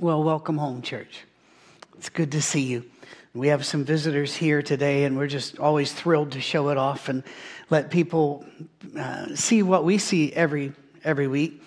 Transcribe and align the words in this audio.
Well, 0.00 0.24
welcome 0.24 0.56
home, 0.56 0.80
church. 0.80 1.26
It's 1.98 2.08
good 2.08 2.32
to 2.32 2.40
see 2.40 2.62
you. 2.62 2.86
We 3.34 3.48
have 3.48 3.66
some 3.66 3.84
visitors 3.84 4.34
here 4.34 4.62
today, 4.62 5.04
and 5.04 5.14
we're 5.18 5.26
just 5.26 5.58
always 5.58 5.92
thrilled 5.92 6.32
to 6.32 6.40
show 6.40 6.70
it 6.70 6.78
off 6.78 7.10
and 7.10 7.22
let 7.68 7.90
people 7.90 8.46
uh, 8.98 9.34
see 9.34 9.62
what 9.62 9.84
we 9.84 9.98
see 9.98 10.32
every 10.32 10.72
every 11.04 11.28
week. 11.28 11.62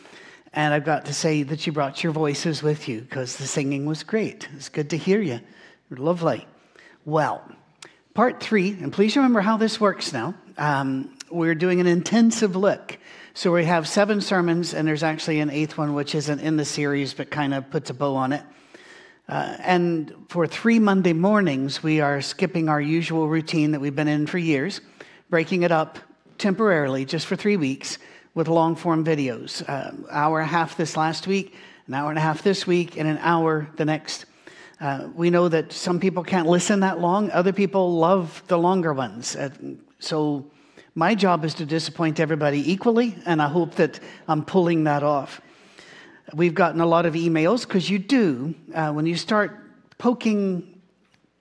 And 0.52 0.74
I've 0.74 0.84
got 0.84 1.06
to 1.06 1.14
say 1.14 1.44
that 1.44 1.68
you 1.68 1.74
brought 1.74 2.04
your 2.04 2.12
voices 2.12 2.64
with 2.64 2.90
you 2.90 3.02
because 3.02 3.36
the 3.36 3.46
singing 3.46 3.86
was 3.86 4.02
great. 4.02 4.48
It's 4.56 4.70
good 4.70 4.90
to 4.90 4.98
hear 4.98 5.22
you. 5.22 5.40
Lovely. 5.92 6.48
Well, 7.06 7.48
part 8.16 8.42
three, 8.42 8.72
and 8.72 8.92
please 8.92 9.16
remember 9.16 9.42
how 9.42 9.58
this 9.58 9.80
works 9.80 10.12
now. 10.12 10.34
Um, 10.58 11.16
we're 11.30 11.54
doing 11.54 11.80
an 11.82 11.88
intensive 11.88 12.56
look. 12.56 12.98
So 13.36 13.52
we 13.52 13.66
have 13.66 13.88
seven 13.88 14.22
sermons, 14.22 14.76
and 14.76 14.88
there's 14.88 15.02
actually 15.02 15.40
an 15.40 15.50
eighth 15.50 15.76
one, 15.76 15.96
which 15.96 16.14
isn't 16.14 16.40
in 16.40 16.56
the 16.56 16.66
series, 16.66 17.16
but 17.16 17.32
kind 17.32 17.56
of 17.56 17.68
puts 17.72 17.90
a 17.90 17.94
bow 17.96 18.16
on 18.16 18.32
it. 18.32 18.44
Uh, 19.28 19.58
and 19.62 20.14
for 20.30 20.46
three 20.46 20.78
Monday 20.78 21.14
mornings, 21.14 21.82
we 21.82 22.00
are 22.00 22.22
skipping 22.22 22.70
our 22.70 22.80
usual 22.80 23.28
routine 23.28 23.72
that 23.72 23.80
we've 23.80 23.96
been 23.96 24.08
in 24.08 24.28
for 24.28 24.38
years, 24.38 24.82
breaking 25.32 25.64
it 25.64 25.72
up 25.72 25.98
temporarily 26.38 27.06
just 27.06 27.26
for 27.26 27.36
three 27.36 27.58
weeks 27.58 27.98
with 28.36 28.48
long 28.48 28.76
form 28.76 29.04
videos. 29.04 29.68
Uh, 29.68 29.94
hour 30.12 30.40
and 30.40 30.48
a 30.48 30.52
half 30.52 30.78
this 30.78 30.96
last 30.96 31.26
week, 31.26 31.56
an 31.88 31.96
hour 31.96 32.12
and 32.12 32.20
a 32.20 32.22
half 32.22 32.44
this 32.44 32.68
week, 32.68 32.98
and 32.98 33.08
an 33.08 33.18
hour 33.18 33.68
the 33.78 33.86
next. 33.86 34.26
Uh, 34.80 35.08
we 35.16 35.32
know 35.32 35.50
that 35.50 35.72
some 35.74 36.00
people 36.00 36.24
can't 36.24 36.48
listen 36.48 36.82
that 36.82 37.00
long. 37.00 37.32
Other 37.32 37.52
people 37.52 37.98
love 37.98 38.44
the 38.46 38.60
longer 38.60 38.94
ones. 38.94 39.36
Uh, 39.36 39.50
so 39.98 40.46
my 40.96 41.16
job 41.16 41.44
is 41.44 41.56
to 41.56 41.66
disappoint 41.66 42.20
everybody 42.20 42.72
equally, 42.72 43.16
and 43.26 43.42
I 43.42 43.48
hope 43.48 43.76
that 43.76 44.00
I'm 44.28 44.46
pulling 44.46 44.84
that 44.84 45.04
off. 45.04 45.42
We've 46.34 46.54
gotten 46.54 46.82
a 46.82 46.86
lot 46.86 47.06
of 47.06 47.16
emails 47.16 47.68
because 47.68 47.90
you 47.90 48.00
do. 48.00 48.56
Uh, 48.74 48.92
when 48.92 49.06
you 49.06 49.16
start 49.16 49.60
poking 49.98 50.82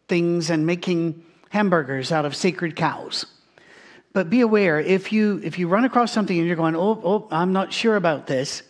things 0.08 0.50
and 0.50 0.66
making 0.66 1.24
hamburgers 1.50 2.12
out 2.12 2.24
of 2.24 2.34
sacred 2.34 2.76
cows. 2.76 3.26
But 4.12 4.28
be 4.28 4.40
aware 4.40 4.78
if 4.80 5.12
you 5.12 5.40
if 5.42 5.58
you 5.58 5.68
run 5.68 5.84
across 5.84 6.12
something 6.12 6.36
and 6.36 6.46
you're 6.46 6.56
going, 6.56 6.76
oh, 6.76 7.00
oh, 7.02 7.28
I'm 7.30 7.52
not 7.52 7.72
sure 7.72 7.96
about 7.96 8.26
this, 8.26 8.62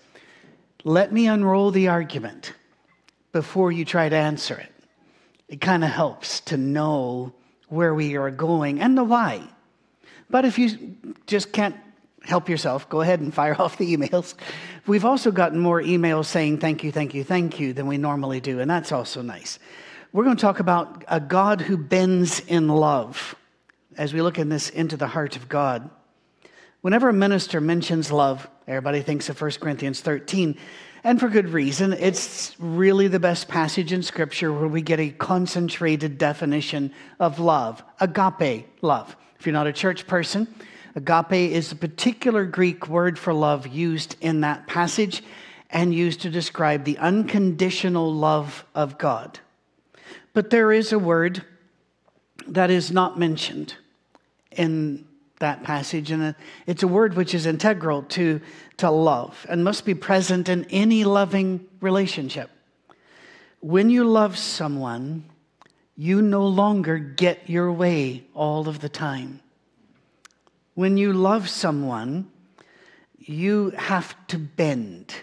let 0.84 1.12
me 1.12 1.26
unroll 1.26 1.70
the 1.70 1.88
argument 1.88 2.54
before 3.32 3.72
you 3.72 3.84
try 3.84 4.08
to 4.08 4.16
answer 4.16 4.56
it. 4.56 4.72
It 5.48 5.60
kind 5.60 5.84
of 5.84 5.90
helps 5.90 6.40
to 6.40 6.56
know 6.56 7.32
where 7.68 7.94
we 7.94 8.16
are 8.16 8.30
going 8.30 8.80
and 8.80 8.96
the 8.96 9.04
why. 9.04 9.42
But 10.32 10.46
if 10.46 10.58
you 10.58 10.96
just 11.26 11.52
can't 11.52 11.76
help 12.24 12.48
yourself, 12.48 12.88
go 12.88 13.02
ahead 13.02 13.20
and 13.20 13.32
fire 13.32 13.54
off 13.60 13.76
the 13.76 13.96
emails. 13.96 14.34
We've 14.86 15.04
also 15.04 15.30
gotten 15.30 15.60
more 15.60 15.80
emails 15.80 16.24
saying 16.24 16.58
thank 16.58 16.82
you, 16.82 16.90
thank 16.90 17.14
you, 17.14 17.22
thank 17.22 17.60
you 17.60 17.72
than 17.72 17.86
we 17.86 17.98
normally 17.98 18.40
do, 18.40 18.58
and 18.58 18.68
that's 18.68 18.90
also 18.90 19.22
nice. 19.22 19.60
We're 20.12 20.24
going 20.24 20.36
to 20.36 20.40
talk 20.40 20.58
about 20.58 21.04
a 21.06 21.20
God 21.20 21.60
who 21.60 21.76
bends 21.76 22.40
in 22.40 22.68
love 22.68 23.34
as 23.96 24.12
we 24.12 24.22
look 24.22 24.38
in 24.38 24.48
this 24.48 24.70
into 24.70 24.96
the 24.96 25.06
heart 25.06 25.36
of 25.36 25.48
God. 25.48 25.88
Whenever 26.80 27.10
a 27.10 27.12
minister 27.12 27.60
mentions 27.60 28.10
love, 28.10 28.48
everybody 28.66 29.02
thinks 29.02 29.28
of 29.28 29.40
1 29.40 29.52
Corinthians 29.60 30.00
13, 30.00 30.58
and 31.04 31.20
for 31.20 31.28
good 31.28 31.48
reason. 31.50 31.92
It's 31.92 32.56
really 32.58 33.08
the 33.08 33.20
best 33.20 33.48
passage 33.48 33.92
in 33.92 34.02
Scripture 34.02 34.52
where 34.52 34.68
we 34.68 34.82
get 34.82 34.98
a 34.98 35.10
concentrated 35.10 36.16
definition 36.16 36.92
of 37.20 37.38
love, 37.38 37.82
agape 38.00 38.66
love. 38.80 39.16
If 39.42 39.46
you're 39.46 39.54
not 39.54 39.66
a 39.66 39.72
church 39.72 40.06
person, 40.06 40.46
agape 40.94 41.32
is 41.32 41.72
a 41.72 41.74
particular 41.74 42.44
Greek 42.44 42.86
word 42.86 43.18
for 43.18 43.34
love 43.34 43.66
used 43.66 44.14
in 44.20 44.42
that 44.42 44.68
passage 44.68 45.20
and 45.68 45.92
used 45.92 46.20
to 46.20 46.30
describe 46.30 46.84
the 46.84 46.96
unconditional 46.98 48.14
love 48.14 48.64
of 48.72 48.98
God. 48.98 49.40
But 50.32 50.50
there 50.50 50.70
is 50.70 50.92
a 50.92 50.98
word 51.00 51.42
that 52.46 52.70
is 52.70 52.92
not 52.92 53.18
mentioned 53.18 53.74
in 54.52 55.08
that 55.40 55.64
passage, 55.64 56.12
and 56.12 56.36
it's 56.68 56.84
a 56.84 56.88
word 56.88 57.14
which 57.14 57.34
is 57.34 57.44
integral 57.44 58.04
to, 58.10 58.40
to 58.76 58.92
love 58.92 59.44
and 59.48 59.64
must 59.64 59.84
be 59.84 59.94
present 59.96 60.48
in 60.48 60.66
any 60.66 61.02
loving 61.02 61.66
relationship. 61.80 62.48
When 63.58 63.90
you 63.90 64.04
love 64.04 64.38
someone, 64.38 65.24
you 65.96 66.22
no 66.22 66.46
longer 66.46 66.98
get 66.98 67.48
your 67.48 67.72
way 67.72 68.24
all 68.34 68.68
of 68.68 68.80
the 68.80 68.88
time. 68.88 69.40
When 70.74 70.96
you 70.96 71.12
love 71.12 71.48
someone, 71.48 72.30
you 73.18 73.70
have 73.76 74.14
to 74.28 74.38
bend. 74.38 75.14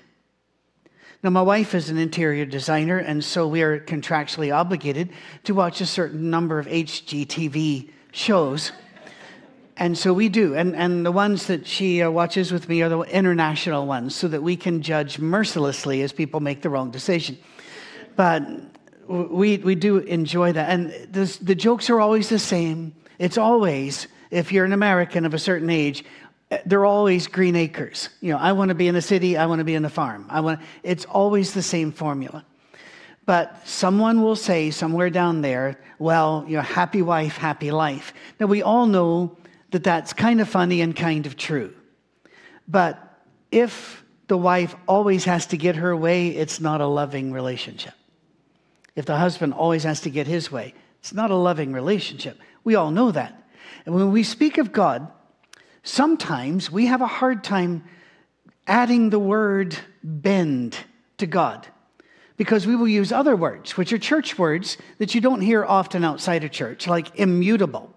Now, 1.21 1.31
my 1.31 1.41
wife 1.41 1.75
is 1.75 1.89
an 1.89 1.97
interior 1.97 2.45
designer, 2.45 2.97
and 2.97 3.23
so 3.23 3.47
we 3.47 3.61
are 3.61 3.79
contractually 3.79 4.55
obligated 4.55 5.09
to 5.43 5.53
watch 5.53 5.81
a 5.81 5.85
certain 5.85 6.29
number 6.29 6.59
of 6.59 6.67
HGTV 6.67 7.89
shows. 8.11 8.71
And 9.75 9.97
so 9.97 10.13
we 10.13 10.29
do. 10.29 10.55
And, 10.55 10.75
and 10.75 11.05
the 11.05 11.11
ones 11.11 11.47
that 11.47 11.65
she 11.65 12.01
uh, 12.01 12.09
watches 12.09 12.51
with 12.51 12.69
me 12.69 12.81
are 12.83 12.89
the 12.89 12.99
international 13.01 13.85
ones 13.85 14.15
so 14.15 14.27
that 14.27 14.43
we 14.43 14.55
can 14.55 14.81
judge 14.81 15.19
mercilessly 15.19 16.01
as 16.01 16.13
people 16.13 16.39
make 16.39 16.61
the 16.61 16.69
wrong 16.69 16.91
decision. 16.91 17.37
But 18.15 18.43
we, 19.09 19.57
we 19.57 19.75
do 19.75 19.97
enjoy 19.97 20.53
that. 20.53 20.69
And 20.69 20.91
this, 21.11 21.37
the 21.37 21.55
jokes 21.55 21.89
are 21.89 21.99
always 21.99 22.29
the 22.29 22.39
same. 22.39 22.93
It's 23.17 23.37
always, 23.37 24.07
if 24.29 24.51
you're 24.51 24.65
an 24.65 24.73
American 24.73 25.25
of 25.25 25.33
a 25.33 25.39
certain 25.39 25.69
age, 25.69 26.05
they're 26.65 26.85
always 26.85 27.27
green 27.27 27.55
acres. 27.55 28.09
You 28.21 28.33
know, 28.33 28.37
I 28.37 28.51
want 28.51 28.69
to 28.69 28.75
be 28.75 28.87
in 28.87 28.93
the 28.93 29.01
city, 29.01 29.35
I 29.35 29.47
want 29.47 29.59
to 29.59 29.65
be 29.65 29.73
in 29.73 29.83
the 29.83 29.89
farm. 29.89 30.27
I 30.29 30.41
want 30.41 30.61
it's 30.83 31.05
always 31.05 31.53
the 31.53 31.61
same 31.61 31.91
formula. 31.91 32.45
But 33.25 33.67
someone 33.67 34.21
will 34.21 34.35
say 34.35 34.71
somewhere 34.71 35.09
down 35.09 35.41
there, 35.41 35.79
well, 35.99 36.45
you 36.47 36.55
know, 36.55 36.61
happy 36.61 37.01
wife, 37.01 37.37
happy 37.37 37.71
life. 37.71 38.13
Now 38.39 38.45
we 38.45 38.61
all 38.61 38.85
know 38.85 39.37
that 39.71 39.83
that's 39.83 40.13
kind 40.13 40.41
of 40.41 40.49
funny 40.49 40.81
and 40.81 40.95
kind 40.95 41.25
of 41.25 41.35
true. 41.35 41.73
But 42.67 42.97
if 43.51 44.03
the 44.27 44.37
wife 44.37 44.75
always 44.87 45.25
has 45.25 45.47
to 45.47 45.57
get 45.57 45.75
her 45.77 45.95
way, 45.95 46.29
it's 46.29 46.59
not 46.59 46.81
a 46.81 46.87
loving 46.87 47.31
relationship. 47.31 47.93
If 48.99 49.05
the 49.05 49.15
husband 49.15 49.53
always 49.53 49.83
has 49.85 50.01
to 50.01 50.09
get 50.09 50.27
his 50.27 50.51
way, 50.51 50.73
it's 50.99 51.13
not 51.13 51.31
a 51.31 51.35
loving 51.35 51.71
relationship. 51.71 52.37
We 52.65 52.75
all 52.75 52.91
know 52.91 53.11
that. 53.11 53.49
And 53.85 53.95
when 53.95 54.11
we 54.11 54.23
speak 54.23 54.57
of 54.57 54.73
God, 54.73 55.07
sometimes 55.83 56.69
we 56.69 56.87
have 56.87 56.99
a 56.99 57.07
hard 57.07 57.41
time 57.41 57.85
adding 58.67 59.09
the 59.09 59.17
word 59.17 59.77
bend 60.03 60.77
to 61.17 61.27
God 61.27 61.65
because 62.35 62.67
we 62.67 62.75
will 62.75 62.89
use 62.89 63.13
other 63.13 63.37
words, 63.37 63.77
which 63.77 63.93
are 63.93 63.97
church 63.97 64.37
words 64.37 64.75
that 64.97 65.15
you 65.15 65.21
don't 65.21 65.39
hear 65.39 65.63
often 65.63 66.03
outside 66.03 66.43
of 66.43 66.51
church, 66.51 66.85
like 66.85 67.15
immutable 67.15 67.95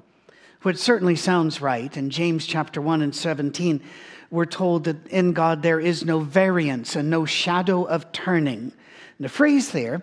which 0.62 0.76
certainly 0.76 1.16
sounds 1.16 1.60
right. 1.60 1.96
In 1.96 2.10
James 2.10 2.46
chapter 2.46 2.80
1 2.80 3.02
and 3.02 3.12
17, 3.12 3.82
we're 4.30 4.44
told 4.44 4.84
that 4.84 5.08
in 5.08 5.32
God 5.32 5.62
there 5.62 5.80
is 5.80 6.04
no 6.04 6.20
variance 6.20 6.94
and 6.94 7.10
no 7.10 7.24
shadow 7.24 7.82
of 7.82 8.12
turning. 8.12 8.58
And 8.60 9.24
the 9.24 9.28
phrase 9.28 9.72
there, 9.72 10.02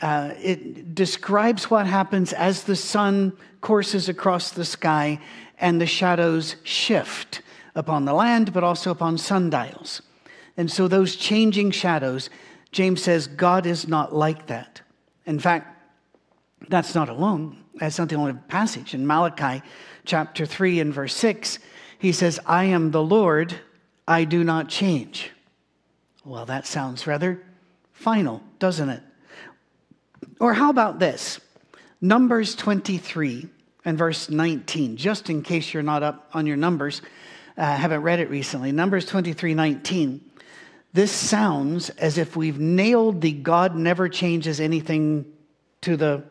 uh, 0.00 0.32
it 0.40 0.94
describes 0.94 1.70
what 1.70 1.86
happens 1.86 2.32
as 2.32 2.64
the 2.64 2.76
sun 2.76 3.36
courses 3.60 4.08
across 4.08 4.50
the 4.50 4.64
sky 4.64 5.20
and 5.58 5.80
the 5.80 5.86
shadows 5.86 6.56
shift 6.62 7.42
upon 7.74 8.04
the 8.04 8.12
land, 8.12 8.52
but 8.52 8.64
also 8.64 8.90
upon 8.90 9.18
sundials. 9.18 10.02
And 10.56 10.70
so, 10.70 10.88
those 10.88 11.16
changing 11.16 11.70
shadows, 11.70 12.30
James 12.72 13.02
says, 13.02 13.26
God 13.26 13.66
is 13.66 13.86
not 13.86 14.14
like 14.14 14.46
that. 14.48 14.82
In 15.26 15.38
fact, 15.38 15.76
that's 16.68 16.94
not 16.94 17.08
alone. 17.08 17.64
That's 17.74 17.98
not 17.98 18.08
the 18.08 18.16
only 18.16 18.34
passage. 18.48 18.94
In 18.94 19.06
Malachi 19.06 19.62
chapter 20.04 20.46
3 20.46 20.80
and 20.80 20.92
verse 20.92 21.14
6, 21.14 21.58
he 21.98 22.12
says, 22.12 22.40
I 22.46 22.64
am 22.64 22.90
the 22.90 23.02
Lord, 23.02 23.54
I 24.06 24.24
do 24.24 24.42
not 24.42 24.68
change. 24.68 25.30
Well, 26.24 26.46
that 26.46 26.66
sounds 26.66 27.06
rather 27.06 27.42
final, 27.92 28.42
doesn't 28.58 28.88
it? 28.88 29.02
Or 30.40 30.54
how 30.54 30.70
about 30.70 30.98
this? 30.98 31.40
Numbers 32.00 32.54
23 32.54 33.48
and 33.84 33.98
verse 33.98 34.30
19, 34.30 34.96
just 34.96 35.30
in 35.30 35.42
case 35.42 35.72
you're 35.72 35.82
not 35.82 36.02
up 36.02 36.28
on 36.32 36.46
your 36.46 36.56
numbers, 36.56 37.02
uh, 37.56 37.76
haven't 37.76 38.02
read 38.02 38.20
it 38.20 38.30
recently. 38.30 38.70
Numbers 38.70 39.04
23 39.06 39.54
19. 39.54 40.20
this 40.92 41.10
sounds 41.10 41.90
as 41.90 42.18
if 42.18 42.36
we've 42.36 42.58
nailed 42.58 43.20
the 43.20 43.32
God 43.32 43.74
never 43.74 44.08
changes 44.08 44.60
anything 44.60 45.24
to 45.80 45.96
the, 45.96 46.22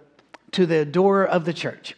to 0.52 0.66
the 0.66 0.86
door 0.86 1.26
of 1.26 1.46
the 1.46 1.54
church. 1.54 1.96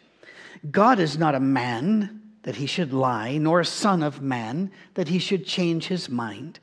God 0.69 0.99
is 0.99 1.17
not 1.17 1.35
a 1.35 1.39
man 1.39 2.21
that 2.43 2.55
he 2.55 2.65
should 2.65 2.91
lie, 2.91 3.37
nor 3.37 3.59
a 3.59 3.65
son 3.65 4.01
of 4.01 4.21
man 4.21 4.71
that 4.95 5.07
he 5.07 5.19
should 5.19 5.45
change 5.45 5.87
his 5.87 6.09
mind. 6.09 6.59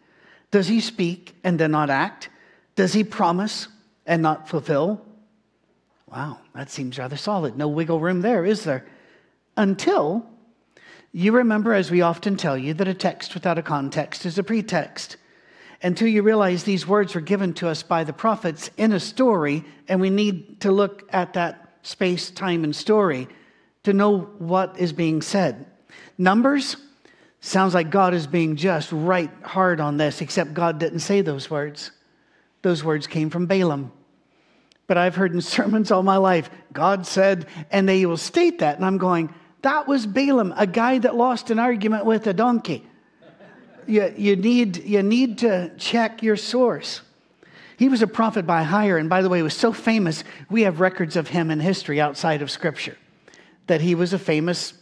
Does 0.51 0.67
he 0.67 0.81
speak 0.81 1.37
and 1.45 1.59
then 1.59 1.71
not 1.71 1.91
act? 1.91 2.31
Does 2.75 2.93
he 2.93 3.05
promise 3.05 3.69
and 4.07 4.23
not 4.23 4.49
fulfill? 4.49 5.06
Wow, 6.11 6.39
that 6.55 6.71
seems 6.71 6.99
rather 6.99 7.17
solid. 7.17 7.57
No 7.57 7.69
wiggle 7.69 8.01
room 8.01 8.21
there, 8.21 8.45
is 8.45 8.65
there? 8.65 8.87
Until 9.57 10.25
you 11.13 11.33
remember, 11.33 11.73
as 11.75 11.91
we 11.91 12.03
often 12.03 12.37
tell 12.37 12.57
you, 12.57 12.75
that 12.75 12.89
a 12.89 12.95
text 12.95 13.35
without 13.35 13.59
a 13.59 13.63
context 13.63 14.27
is 14.27 14.39
a 14.39 14.43
pretext. 14.43 15.17
Until 15.83 16.09
you 16.09 16.23
realize 16.23 16.63
these 16.63 16.87
words 16.87 17.15
were 17.15 17.21
given 17.21 17.55
to 17.55 17.69
us 17.69 17.83
by 17.83 18.05
the 18.05 18.13
prophets 18.13 18.71
in 18.77 18.93
a 18.93 19.01
story, 19.01 19.65
and 19.89 20.01
we 20.01 20.11
need 20.11 20.61
to 20.61 20.71
look 20.71 21.09
at 21.13 21.33
that 21.33 21.79
space, 21.83 22.31
time, 22.31 22.65
and 22.65 22.75
story 22.75 23.29
to 23.83 23.93
know 23.93 24.19
what 24.39 24.79
is 24.79 24.93
being 24.93 25.23
said. 25.23 25.67
Numbers 26.19 26.77
sounds 27.41 27.75
like 27.75 27.91
God 27.91 28.15
is 28.15 28.27
being 28.27 28.57
just 28.57 28.91
right 28.93 29.31
hard 29.43 29.81
on 29.81 29.97
this, 29.97 30.21
except 30.21 30.55
God 30.55 30.79
didn't 30.79 31.01
say 31.01 31.21
those 31.21 31.51
words. 31.51 31.91
Those 32.63 32.83
words 32.83 33.07
came 33.07 33.31
from 33.31 33.47
Balaam. 33.47 33.93
But 34.87 34.99
I've 34.99 35.17
heard 35.17 35.33
in 35.33 35.41
sermons 35.41 35.91
all 35.91 36.03
my 36.03 36.17
life, 36.17 36.51
God 36.73 37.07
said, 37.07 37.47
and 37.71 37.89
they 37.89 38.07
will 38.07 38.17
state 38.17 38.61
that. 38.61 38.77
And 38.77 38.85
I'm 38.85 38.99
going, 38.99 39.35
that 39.63 39.89
was 39.89 40.07
Balaam, 40.07 40.55
a 40.57 40.67
guy 40.67 40.99
that 40.99 41.17
lost 41.17 41.51
an 41.51 41.59
argument 41.59 42.05
with 42.05 42.27
a 42.27 42.33
donkey. 42.33 42.87
You, 43.87 44.13
you, 44.17 44.37
need, 44.37 44.85
you 44.85 45.03
need 45.03 45.39
to 45.39 45.73
check 45.77 46.23
your 46.23 46.37
source. 46.37 47.01
He 47.77 47.89
was 47.89 48.03
a 48.03 48.07
prophet 48.07 48.47
by 48.47 48.63
hire, 48.63 48.97
and 48.97 49.09
by 49.09 49.23
the 49.23 49.29
way, 49.29 49.39
he 49.39 49.43
was 49.43 49.55
so 49.55 49.73
famous, 49.73 50.25
we 50.51 50.63
have 50.63 50.81
records 50.81 51.17
of 51.17 51.29
him 51.29 51.51
in 51.51 51.61
history 51.61 52.01
outside 52.01 52.43
of 52.43 52.51
Scripture 52.51 52.97
that 53.67 53.81
he 53.81 53.95
was 53.95 54.13
a 54.13 54.19
famous 54.19 54.73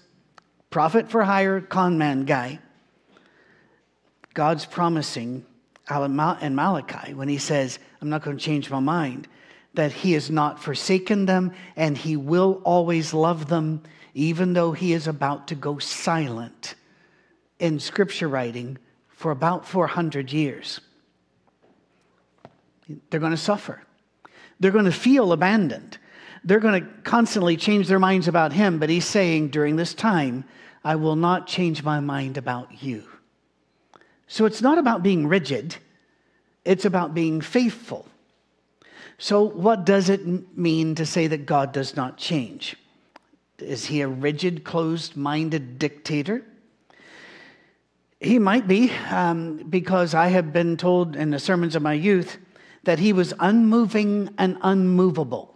prophet 0.71 1.11
for 1.11 1.25
hire, 1.25 1.61
con 1.61 1.99
man 1.99 2.25
guy. 2.25 2.59
God's 4.35 4.67
promising 4.67 5.45
in 5.91 6.55
Malachi 6.55 7.15
when 7.15 7.29
he 7.29 7.39
says, 7.39 7.79
I'm 8.01 8.11
not 8.11 8.23
going 8.23 8.37
to 8.37 8.43
change 8.43 8.71
my 8.71 8.81
mind, 8.81 9.29
that 9.75 9.93
he 9.93 10.13
has 10.13 10.31
not 10.31 10.63
forsaken 10.63 11.27
them 11.27 11.53
and 11.77 11.97
he 11.97 12.17
will 12.17 12.61
always 12.65 13.13
love 13.13 13.49
them, 13.49 13.83
even 14.15 14.53
though 14.53 14.73
he 14.73 14.93
is 14.93 15.07
about 15.07 15.49
to 15.49 15.55
go 15.55 15.79
silent 15.79 16.75
in 17.59 17.81
scripture 17.81 18.29
writing 18.29 18.79
for 19.09 19.31
about 19.31 19.67
400 19.67 20.33
years. 20.33 20.81
They're 23.11 23.21
going 23.21 23.33
to 23.33 23.37
suffer. 23.37 23.83
They're 24.61 24.71
going 24.71 24.85
to 24.85 24.93
feel 24.93 25.33
abandoned 25.33 25.99
they're 26.45 26.61
going 26.61 26.83
to 26.83 26.89
constantly 27.03 27.57
change 27.57 27.89
their 27.89 27.99
minds 27.99 28.29
about 28.29 28.53
him, 28.53 28.79
but 28.79 28.91
he's 28.91 29.07
saying 29.07 29.49
during 29.49 29.77
this 29.77 29.95
time, 29.95 30.45
I 30.85 30.97
will 30.97 31.17
not 31.17 31.47
change 31.47 31.83
my 31.83 32.01
mind 32.01 32.37
about 32.37 32.83
you. 32.83 33.05
So 34.27 34.45
it's 34.45 34.61
not 34.61 34.79
about 34.79 35.03
being 35.03 35.27
rigid, 35.27 35.77
it's 36.65 36.85
about 36.85 37.15
being 37.15 37.41
faithful. 37.41 38.07
So, 39.19 39.43
what 39.43 39.85
does 39.85 40.09
it 40.09 40.57
mean 40.57 40.95
to 40.97 41.07
say 41.07 41.27
that 41.29 41.47
God 41.47 41.73
does 41.73 41.97
not 41.97 42.19
change? 42.19 42.77
Is 43.59 43.87
he 43.87 44.01
a 44.01 44.09
rigid, 44.09 44.65
closed 44.65 45.17
minded 45.17 45.79
dictator? 45.79 46.45
He 48.21 48.39
might 48.39 48.67
be, 48.67 48.91
um, 49.11 49.59
because 49.69 50.15
I 50.15 50.29
have 50.29 50.53
been 50.53 50.77
told 50.77 51.15
in 51.15 51.31
the 51.31 51.39
sermons 51.39 51.77
of 51.77 51.83
my 51.83 51.93
youth 51.93 52.39
that 52.85 52.99
he 52.99 53.13
was 53.13 53.35
unmoving 53.39 54.31
and 54.39 54.59
unmovable. 54.63 55.55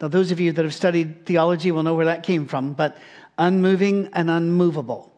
Now, 0.00 0.08
those 0.08 0.30
of 0.30 0.40
you 0.40 0.52
that 0.52 0.64
have 0.64 0.74
studied 0.74 1.26
theology 1.26 1.70
will 1.70 1.84
know 1.84 1.94
where 1.94 2.06
that 2.06 2.24
came 2.24 2.46
from, 2.46 2.72
but 2.72 2.98
unmoving 3.38 4.08
and 4.12 4.28
unmovable. 4.28 5.12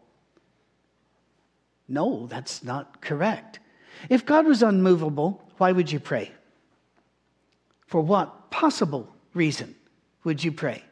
No, 1.89 2.27
that's 2.27 2.63
not 2.63 3.01
correct. 3.01 3.61
If 4.09 4.27
God 4.27 4.47
was 4.47 4.63
unmovable, 4.63 5.43
why 5.57 5.73
would 5.73 5.91
you 5.91 6.01
pray? 6.01 6.33
For 7.87 8.01
what 8.01 8.51
possible 8.51 9.15
reason 9.35 9.75
would 10.25 10.43
you 10.43 10.53
pray? 10.53 10.83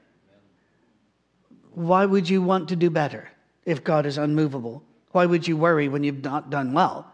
Why 1.73 2.05
would 2.05 2.29
you 2.29 2.43
want 2.43 2.69
to 2.69 2.77
do 2.77 2.91
better 2.91 3.31
if 3.65 3.83
God 3.83 4.07
is 4.07 4.19
unmovable? 4.19 4.83
Why 5.13 5.27
would 5.27 5.49
you 5.49 5.57
worry 5.57 5.89
when 5.89 6.05
you've 6.05 6.23
not 6.23 6.51
done 6.51 6.73
well 6.73 7.11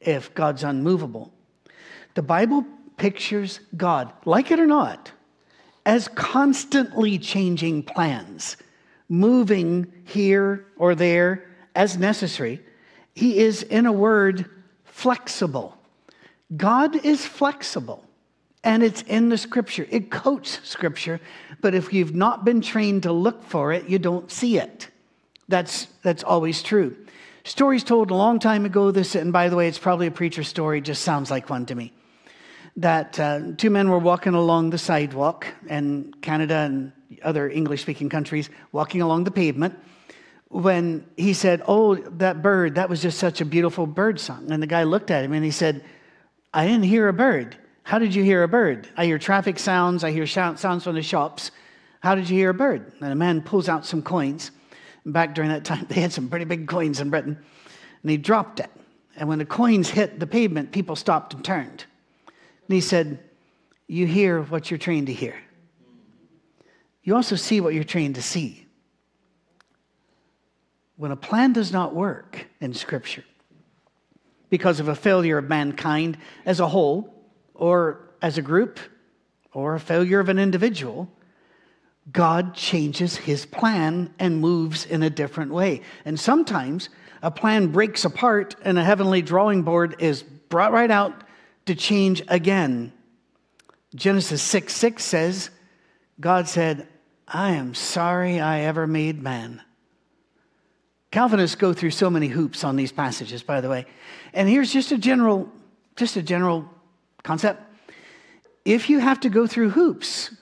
if 0.00 0.34
God's 0.34 0.64
unmovable? 0.64 1.32
The 2.14 2.22
Bible 2.22 2.64
pictures 2.96 3.60
God, 3.76 4.12
like 4.24 4.50
it 4.50 4.60
or 4.60 4.66
not, 4.66 5.12
as 5.86 6.08
constantly 6.08 7.18
changing 7.18 7.82
plans, 7.82 8.56
moving 9.08 9.92
here 10.04 10.66
or 10.76 10.94
there 10.94 11.46
as 11.74 11.96
necessary. 11.96 12.60
He 13.14 13.38
is, 13.38 13.62
in 13.62 13.86
a 13.86 13.92
word, 13.92 14.48
flexible. 14.84 15.76
God 16.56 17.04
is 17.04 17.24
flexible, 17.24 18.04
and 18.62 18.82
it's 18.82 19.02
in 19.02 19.28
the 19.28 19.38
scripture. 19.38 19.86
It 19.90 20.10
quotes 20.10 20.60
scripture, 20.68 21.20
but 21.60 21.74
if 21.74 21.92
you've 21.92 22.14
not 22.14 22.44
been 22.44 22.60
trained 22.60 23.04
to 23.04 23.12
look 23.12 23.42
for 23.44 23.72
it, 23.72 23.88
you 23.88 23.98
don't 23.98 24.30
see 24.30 24.58
it. 24.58 24.88
That's, 25.48 25.86
that's 26.02 26.22
always 26.22 26.62
true. 26.62 26.96
Stories 27.44 27.84
told 27.84 28.10
a 28.10 28.14
long 28.14 28.38
time 28.38 28.66
ago, 28.66 28.90
this, 28.90 29.14
and 29.14 29.32
by 29.32 29.48
the 29.48 29.56
way, 29.56 29.66
it's 29.66 29.78
probably 29.78 30.06
a 30.06 30.10
preacher 30.10 30.44
story, 30.44 30.80
just 30.80 31.02
sounds 31.02 31.30
like 31.30 31.48
one 31.48 31.66
to 31.66 31.74
me 31.74 31.92
that 32.76 33.18
uh, 33.18 33.40
two 33.56 33.70
men 33.70 33.88
were 33.90 33.98
walking 33.98 34.34
along 34.34 34.70
the 34.70 34.78
sidewalk 34.78 35.46
in 35.68 36.14
Canada 36.22 36.56
and 36.56 36.92
other 37.22 37.48
English 37.48 37.82
speaking 37.82 38.08
countries, 38.08 38.48
walking 38.72 39.02
along 39.02 39.24
the 39.24 39.30
pavement, 39.30 39.78
when 40.48 41.06
he 41.16 41.32
said, 41.32 41.62
Oh, 41.66 41.94
that 41.94 42.42
bird, 42.42 42.76
that 42.76 42.88
was 42.88 43.02
just 43.02 43.18
such 43.18 43.40
a 43.40 43.44
beautiful 43.44 43.86
bird 43.86 44.18
song. 44.18 44.50
And 44.50 44.62
the 44.62 44.66
guy 44.66 44.84
looked 44.84 45.10
at 45.10 45.24
him 45.24 45.32
and 45.32 45.44
he 45.44 45.50
said, 45.50 45.84
I 46.52 46.66
didn't 46.66 46.84
hear 46.84 47.08
a 47.08 47.12
bird. 47.12 47.56
How 47.90 47.98
did 47.98 48.14
you 48.14 48.22
hear 48.22 48.44
a 48.44 48.48
bird? 48.48 48.88
I 48.96 49.04
hear 49.04 49.18
traffic 49.18 49.58
sounds, 49.58 50.04
I 50.04 50.12
hear 50.12 50.24
sounds 50.24 50.62
from 50.62 50.94
the 50.94 51.02
shops. 51.02 51.50
How 51.98 52.14
did 52.14 52.30
you 52.30 52.36
hear 52.36 52.50
a 52.50 52.54
bird? 52.54 52.92
And 53.00 53.12
a 53.12 53.16
man 53.16 53.42
pulls 53.42 53.68
out 53.68 53.84
some 53.84 54.00
coins. 54.00 54.52
Back 55.04 55.34
during 55.34 55.50
that 55.50 55.64
time, 55.64 55.86
they 55.88 56.00
had 56.00 56.12
some 56.12 56.28
pretty 56.28 56.44
big 56.44 56.68
coins 56.68 57.00
in 57.00 57.10
Britain. 57.10 57.36
And 58.02 58.10
he 58.12 58.16
dropped 58.16 58.60
it. 58.60 58.70
And 59.16 59.28
when 59.28 59.40
the 59.40 59.44
coins 59.44 59.90
hit 59.90 60.20
the 60.20 60.26
pavement, 60.28 60.70
people 60.70 60.94
stopped 60.94 61.34
and 61.34 61.44
turned. 61.44 61.84
And 62.28 62.74
he 62.74 62.80
said, 62.80 63.18
You 63.88 64.06
hear 64.06 64.40
what 64.40 64.70
you're 64.70 64.78
trained 64.78 65.08
to 65.08 65.12
hear. 65.12 65.34
You 67.02 67.16
also 67.16 67.34
see 67.34 67.60
what 67.60 67.74
you're 67.74 67.82
trained 67.82 68.14
to 68.14 68.22
see. 68.22 68.68
When 70.94 71.10
a 71.10 71.16
plan 71.16 71.52
does 71.52 71.72
not 71.72 71.92
work 71.92 72.46
in 72.60 72.72
Scripture 72.72 73.24
because 74.48 74.78
of 74.78 74.86
a 74.86 74.94
failure 74.94 75.38
of 75.38 75.48
mankind 75.48 76.18
as 76.46 76.60
a 76.60 76.68
whole, 76.68 77.16
or 77.60 78.00
as 78.22 78.38
a 78.38 78.42
group, 78.42 78.80
or 79.52 79.74
a 79.74 79.80
failure 79.80 80.18
of 80.18 80.28
an 80.28 80.38
individual, 80.38 81.10
God 82.10 82.54
changes 82.54 83.16
his 83.16 83.44
plan 83.44 84.12
and 84.18 84.40
moves 84.40 84.86
in 84.86 85.02
a 85.02 85.10
different 85.10 85.52
way. 85.52 85.82
And 86.04 86.18
sometimes 86.18 86.88
a 87.22 87.30
plan 87.30 87.68
breaks 87.68 88.04
apart 88.04 88.56
and 88.64 88.78
a 88.78 88.84
heavenly 88.84 89.20
drawing 89.20 89.62
board 89.62 89.96
is 89.98 90.22
brought 90.22 90.72
right 90.72 90.90
out 90.90 91.22
to 91.66 91.74
change 91.74 92.22
again. 92.28 92.92
Genesis 93.94 94.42
6 94.42 94.74
6 94.74 95.04
says, 95.04 95.50
God 96.18 96.48
said, 96.48 96.88
I 97.28 97.52
am 97.52 97.74
sorry 97.74 98.40
I 98.40 98.60
ever 98.60 98.86
made 98.86 99.22
man. 99.22 99.60
Calvinists 101.10 101.56
go 101.56 101.74
through 101.74 101.90
so 101.90 102.08
many 102.08 102.28
hoops 102.28 102.64
on 102.64 102.76
these 102.76 102.92
passages, 102.92 103.42
by 103.42 103.60
the 103.60 103.68
way. 103.68 103.84
And 104.32 104.48
here's 104.48 104.72
just 104.72 104.92
a 104.92 104.98
general, 104.98 105.50
just 105.96 106.16
a 106.16 106.22
general 106.22 106.68
concept. 107.22 107.62
If 108.64 108.90
you 108.90 108.98
have 108.98 109.20
to 109.20 109.28
go 109.28 109.46
through 109.46 109.70
hoops, 109.70 110.34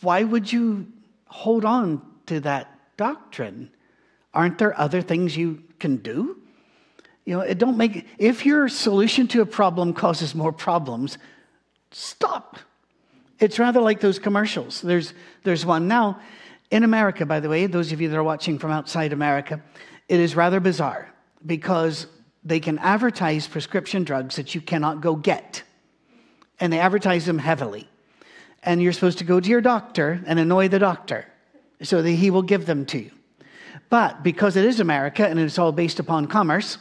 why 0.00 0.22
would 0.22 0.52
you 0.52 0.86
hold 1.26 1.64
on 1.64 2.02
to 2.26 2.40
that 2.40 2.68
doctrine? 2.96 3.70
Aren't 4.32 4.58
there 4.58 4.78
other 4.78 5.02
things 5.02 5.36
you 5.36 5.62
can 5.78 5.96
do? 5.96 6.36
You 7.24 7.34
know, 7.36 7.40
it 7.40 7.58
don't 7.58 7.76
make 7.76 8.06
if 8.18 8.46
your 8.46 8.68
solution 8.68 9.28
to 9.28 9.42
a 9.42 9.46
problem 9.46 9.92
causes 9.92 10.34
more 10.34 10.52
problems, 10.52 11.18
stop. 11.90 12.58
It's 13.38 13.58
rather 13.58 13.80
like 13.80 14.00
those 14.00 14.18
commercials. 14.18 14.80
There's 14.80 15.14
there's 15.44 15.64
one 15.64 15.88
now 15.88 16.20
in 16.70 16.84
America, 16.84 17.26
by 17.26 17.40
the 17.40 17.48
way, 17.48 17.66
those 17.66 17.92
of 17.92 18.00
you 18.00 18.08
that 18.08 18.16
are 18.16 18.22
watching 18.22 18.58
from 18.58 18.70
outside 18.70 19.12
America, 19.12 19.60
it 20.08 20.20
is 20.20 20.36
rather 20.36 20.60
bizarre 20.60 21.12
because 21.44 22.06
they 22.44 22.60
can 22.60 22.78
advertise 22.78 23.46
prescription 23.46 24.04
drugs 24.04 24.36
that 24.36 24.54
you 24.54 24.60
cannot 24.60 25.00
go 25.00 25.14
get. 25.14 25.62
And 26.58 26.72
they 26.72 26.78
advertise 26.78 27.26
them 27.26 27.38
heavily. 27.38 27.88
And 28.62 28.82
you're 28.82 28.92
supposed 28.92 29.18
to 29.18 29.24
go 29.24 29.40
to 29.40 29.48
your 29.48 29.60
doctor 29.60 30.22
and 30.26 30.38
annoy 30.38 30.68
the 30.68 30.78
doctor 30.78 31.26
so 31.82 32.02
that 32.02 32.10
he 32.10 32.30
will 32.30 32.42
give 32.42 32.66
them 32.66 32.84
to 32.86 32.98
you. 32.98 33.10
But 33.88 34.22
because 34.22 34.56
it 34.56 34.64
is 34.64 34.80
America 34.80 35.26
and 35.26 35.38
it's 35.38 35.58
all 35.58 35.72
based 35.72 35.98
upon 35.98 36.26
commerce, 36.26 36.78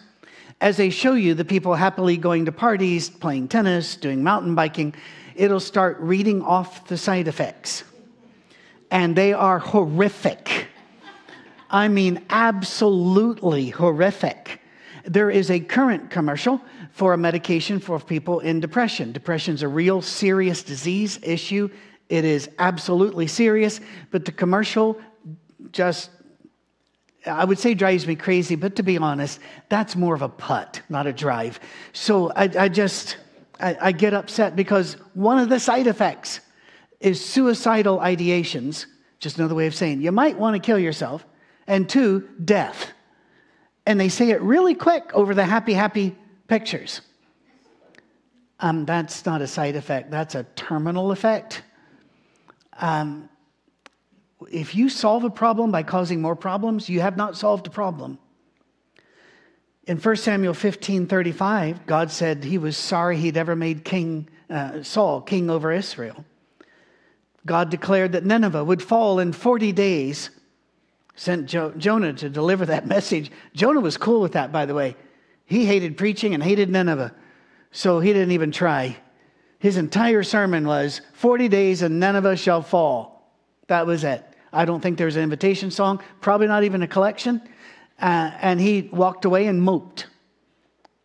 As 0.62 0.76
they 0.76 0.90
show 0.90 1.14
you 1.14 1.36
the 1.36 1.46
people 1.46 1.74
happily 1.74 2.18
going 2.18 2.46
to 2.46 2.52
parties, 2.52 3.10
playing 3.10 3.48
tennis, 3.48 3.96
doing 3.96 4.24
mountain 4.24 4.56
biking, 4.56 4.94
it'll 5.36 5.62
start 5.62 5.98
reading 6.00 6.42
off 6.42 6.88
the 6.88 6.98
side 6.98 7.30
effects. 7.30 7.86
And 8.92 9.16
they 9.16 9.32
are 9.32 9.60
horrific. 9.60 10.68
I 11.70 11.88
mean, 11.88 12.26
absolutely 12.30 13.70
horrific. 13.70 14.59
There 15.10 15.32
is 15.32 15.50
a 15.50 15.60
current 15.60 16.12
commercial 16.12 16.62
for 16.92 17.14
a 17.14 17.18
medication 17.18 17.80
for 17.80 18.00
people 18.00 18.42
in 18.42 18.60
depression. 18.60 19.12
Depression 19.12 19.56
is 19.56 19.64
a 19.64 19.68
real 19.68 20.04
serious 20.04 20.62
disease 20.62 21.20
issue. 21.24 21.70
It 22.10 22.26
is 22.26 22.48
absolutely 22.60 23.26
serious, 23.26 23.82
but 24.12 24.26
the 24.26 24.32
commercial 24.32 25.02
just 25.72 26.12
I 27.26 27.44
would 27.44 27.60
say 27.60 27.74
drives 27.74 28.08
me 28.08 28.16
crazy, 28.16 28.56
but 28.56 28.76
to 28.78 28.84
be 28.84 28.98
honest, 28.98 29.40
that's 29.68 29.96
more 29.96 30.16
of 30.16 30.22
a 30.22 30.30
putt, 30.30 30.82
not 30.90 31.06
a 31.06 31.12
drive. 31.12 31.60
So 31.92 32.32
I, 32.32 32.44
I 32.58 32.70
just, 32.70 33.18
I, 33.60 33.78
I 33.82 33.92
get 33.92 34.14
upset 34.14 34.56
because 34.56 34.94
one 35.16 35.38
of 35.38 35.50
the 35.50 35.60
side 35.60 35.88
effects 35.88 36.40
is 37.02 37.24
suicidal 37.24 37.98
ideations, 37.98 38.86
just 39.20 39.38
another 39.38 39.56
way 39.56 39.68
of 39.68 39.76
saying 39.76 40.02
you 40.02 40.12
might 40.12 40.38
want 40.38 40.56
to 40.56 40.66
kill 40.66 40.80
yourself, 40.80 41.26
and 41.68 41.90
two, 41.90 42.28
death. 42.44 42.92
And 43.90 44.00
they 44.00 44.10
say 44.10 44.30
it 44.30 44.40
really 44.44 44.76
quick 44.76 45.10
over 45.16 45.34
the 45.34 45.44
happy, 45.44 45.74
happy 45.74 46.16
pictures. 46.48 47.02
Um, 48.60 48.86
that's 48.86 49.26
not 49.26 49.42
a 49.42 49.48
side 49.48 49.76
effect, 49.76 50.12
that's 50.12 50.36
a 50.36 50.44
terminal 50.56 51.12
effect. 51.12 51.64
Um, 52.78 53.30
if 54.52 54.76
you 54.76 54.90
solve 54.90 55.24
a 55.24 55.32
problem 55.32 55.72
by 55.72 55.82
causing 55.82 56.22
more 56.22 56.36
problems, 56.36 56.88
you 56.88 57.02
have 57.02 57.18
not 57.18 57.36
solved 57.36 57.66
a 57.66 57.72
problem. 57.72 58.20
In 59.88 59.98
1 59.98 60.16
Samuel 60.18 60.54
15 60.54 61.08
35, 61.08 61.88
God 61.88 62.12
said 62.12 62.44
he 62.44 62.60
was 62.60 62.78
sorry 62.78 63.18
he'd 63.18 63.38
ever 63.38 63.56
made 63.56 63.84
King 63.84 64.30
uh, 64.52 64.84
Saul 64.84 65.20
king 65.20 65.50
over 65.50 65.72
Israel. 65.72 66.26
God 67.44 67.72
declared 67.72 68.12
that 68.12 68.24
Nineveh 68.24 68.64
would 68.64 68.84
fall 68.84 69.18
in 69.18 69.34
40 69.34 69.72
days, 69.72 70.30
sent 71.20 71.48
jo- 71.48 71.74
Jonah 71.78 72.14
to 72.14 72.30
deliver 72.30 72.66
that 72.66 72.88
message. 72.96 73.30
Jonah 73.54 73.82
was 73.82 73.98
cool 73.98 74.22
with 74.22 74.32
that, 74.34 74.52
by 74.52 74.66
the 74.66 74.74
way. 74.74 74.96
He 75.46 75.66
hated 75.66 75.98
preaching 75.98 76.34
and 76.34 76.42
hated 76.42 76.70
Nineveh, 76.70 77.14
so 77.72 78.00
he 78.00 78.14
didn't 78.14 78.32
even 78.32 78.52
try. 78.52 78.98
His 79.60 79.76
entire 79.76 80.24
sermon 80.24 80.66
was 80.66 81.02
40 81.14 81.50
days 81.50 81.82
and 81.82 82.00
Nineveh 82.00 82.38
shall 82.38 82.62
fall. 82.62 83.34
That 83.68 83.86
was 83.86 84.04
it. 84.04 84.24
I 84.54 84.64
don't 84.64 84.80
think 84.80 84.98
there's 84.98 85.18
an 85.18 85.24
invitation 85.24 85.72
song, 85.72 86.02
probably 86.22 86.48
not 86.48 86.64
even 86.64 86.82
a 86.84 86.88
collection. 86.88 87.42
Uh, 88.02 88.32
and 88.40 88.60
he 88.60 88.90
walked 88.94 89.26
away 89.26 89.48
and 89.48 89.62
moped. 89.62 90.08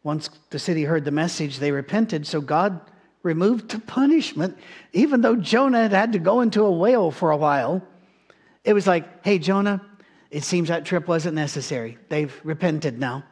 Once 0.05 0.31
the 0.51 0.59
city 0.59 0.85
heard 0.85 1.05
the 1.05 1.11
message, 1.11 1.59
they 1.59 1.73
repented, 1.73 2.27
so 2.27 2.41
God 2.41 2.81
removed 3.25 3.71
the 3.71 3.81
punishment, 3.81 4.57
even 4.93 5.23
though 5.23 5.35
Jonah 5.35 5.83
had 5.83 5.93
had 5.93 6.13
to 6.13 6.19
go 6.21 6.41
into 6.41 6.63
a 6.63 6.71
whale 6.71 7.11
for 7.11 7.33
a 7.33 7.37
while. 7.37 7.83
It 8.63 8.75
was 8.75 8.87
like, 8.87 9.25
hey, 9.25 9.39
Jonah, 9.39 9.81
it 10.35 10.43
seems 10.43 10.69
that 10.69 10.85
trip 10.85 11.07
wasn't 11.07 11.37
necessary. 11.37 11.97
They've 12.09 12.41
repented 12.43 12.99
now. 12.99 13.23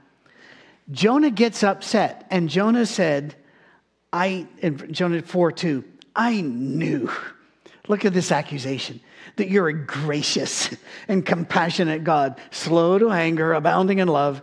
Jonah 0.92 1.32
gets 1.32 1.64
upset, 1.64 2.28
and 2.30 2.48
Jonah 2.48 2.86
said, 2.86 3.34
I, 4.12 4.46
in 4.58 4.92
Jonah 4.92 5.20
4 5.20 5.50
2, 5.50 5.84
I 6.14 6.42
knew. 6.42 7.10
Look 7.88 8.04
at 8.04 8.14
this 8.14 8.30
accusation 8.30 9.00
that 9.34 9.50
you're 9.50 9.66
a 9.66 9.72
gracious 9.84 10.70
and 11.08 11.26
compassionate 11.26 12.04
God, 12.04 12.38
slow 12.52 13.00
to 13.00 13.10
anger, 13.10 13.54
abounding 13.54 13.98
in 13.98 14.06
love, 14.06 14.40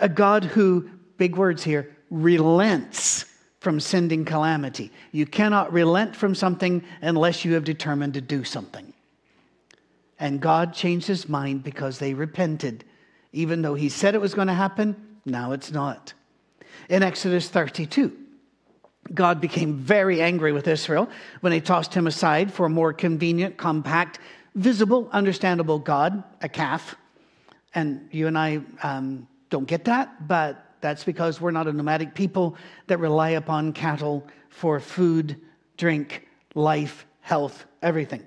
a 0.00 0.08
God 0.08 0.42
who, 0.42 0.90
big 1.16 1.36
words 1.36 1.62
here, 1.62 1.96
relents 2.10 3.24
from 3.60 3.78
sending 3.78 4.24
calamity. 4.24 4.90
You 5.12 5.26
cannot 5.26 5.72
relent 5.72 6.16
from 6.16 6.34
something 6.34 6.82
unless 7.02 7.44
you 7.44 7.54
have 7.54 7.62
determined 7.62 8.14
to 8.14 8.20
do 8.20 8.42
something. 8.42 8.89
And 10.20 10.40
God 10.40 10.74
changed 10.74 11.06
his 11.06 11.28
mind 11.28 11.64
because 11.64 11.98
they 11.98 12.12
repented. 12.12 12.84
Even 13.32 13.62
though 13.62 13.74
he 13.74 13.88
said 13.88 14.14
it 14.14 14.20
was 14.20 14.34
going 14.34 14.48
to 14.48 14.54
happen, 14.54 14.94
now 15.24 15.52
it's 15.52 15.72
not. 15.72 16.12
In 16.90 17.02
Exodus 17.02 17.48
32, 17.48 18.16
God 19.14 19.40
became 19.40 19.78
very 19.78 20.20
angry 20.20 20.52
with 20.52 20.68
Israel 20.68 21.08
when 21.40 21.50
they 21.50 21.60
tossed 21.60 21.94
him 21.94 22.06
aside 22.06 22.52
for 22.52 22.66
a 22.66 22.68
more 22.68 22.92
convenient, 22.92 23.56
compact, 23.56 24.18
visible, 24.54 25.08
understandable 25.10 25.78
God, 25.78 26.22
a 26.42 26.48
calf. 26.48 26.96
And 27.74 28.08
you 28.12 28.26
and 28.26 28.36
I 28.36 28.60
um, 28.82 29.26
don't 29.48 29.66
get 29.66 29.84
that, 29.84 30.28
but 30.28 30.66
that's 30.80 31.04
because 31.04 31.40
we're 31.40 31.50
not 31.50 31.66
a 31.66 31.72
nomadic 31.72 32.14
people 32.14 32.56
that 32.88 32.98
rely 32.98 33.30
upon 33.30 33.72
cattle 33.72 34.26
for 34.48 34.80
food, 34.80 35.40
drink, 35.76 36.28
life, 36.54 37.06
health, 37.20 37.64
everything. 37.82 38.26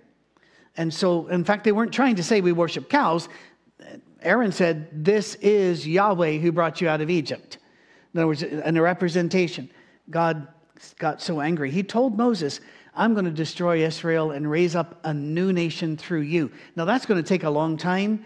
And 0.75 0.93
so, 0.93 1.27
in 1.27 1.43
fact, 1.43 1.63
they 1.63 1.71
weren't 1.71 1.93
trying 1.93 2.15
to 2.15 2.23
say 2.23 2.41
we 2.41 2.51
worship 2.51 2.89
cows. 2.89 3.29
Aaron 4.21 4.51
said, 4.51 5.05
This 5.05 5.35
is 5.35 5.87
Yahweh 5.87 6.37
who 6.37 6.51
brought 6.51 6.81
you 6.81 6.87
out 6.89 7.01
of 7.01 7.09
Egypt. 7.09 7.57
In 8.13 8.19
other 8.19 8.27
words, 8.27 8.43
in 8.43 8.77
a 8.77 8.81
representation. 8.81 9.69
God 10.09 10.47
got 10.97 11.21
so 11.21 11.41
angry. 11.41 11.71
He 11.71 11.83
told 11.83 12.17
Moses, 12.17 12.59
I'm 12.95 13.13
going 13.13 13.25
to 13.25 13.31
destroy 13.31 13.83
Israel 13.83 14.31
and 14.31 14.49
raise 14.49 14.75
up 14.75 14.99
a 15.03 15.13
new 15.13 15.51
nation 15.53 15.97
through 15.97 16.21
you. 16.21 16.51
Now, 16.75 16.85
that's 16.85 17.05
going 17.05 17.21
to 17.21 17.27
take 17.27 17.43
a 17.43 17.49
long 17.49 17.77
time, 17.77 18.25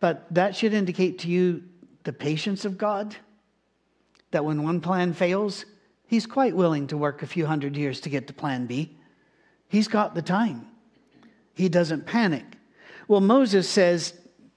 but 0.00 0.26
that 0.32 0.56
should 0.56 0.72
indicate 0.72 1.18
to 1.20 1.28
you 1.28 1.62
the 2.04 2.12
patience 2.12 2.64
of 2.64 2.78
God. 2.78 3.16
That 4.30 4.44
when 4.44 4.62
one 4.62 4.80
plan 4.80 5.12
fails, 5.12 5.64
He's 6.08 6.26
quite 6.26 6.54
willing 6.54 6.86
to 6.88 6.96
work 6.96 7.22
a 7.22 7.26
few 7.26 7.46
hundred 7.46 7.76
years 7.76 8.00
to 8.02 8.08
get 8.08 8.28
to 8.28 8.32
plan 8.32 8.66
B. 8.66 8.96
He's 9.68 9.88
got 9.88 10.14
the 10.14 10.22
time, 10.22 10.68
He 11.56 11.70
doesn't 11.70 12.06
panic. 12.06 12.44
Well, 13.08 13.22
Moses 13.22 13.68
says 13.68 14.12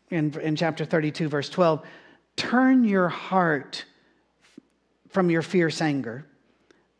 in, 0.09 0.37
in 0.39 0.57
chapter 0.57 0.83
32, 0.83 1.29
verse 1.29 1.49
12, 1.49 1.81
turn 2.35 2.83
your 2.83 3.07
heart 3.07 3.85
from 5.07 5.29
your 5.29 5.41
fierce 5.41 5.81
anger, 5.81 6.25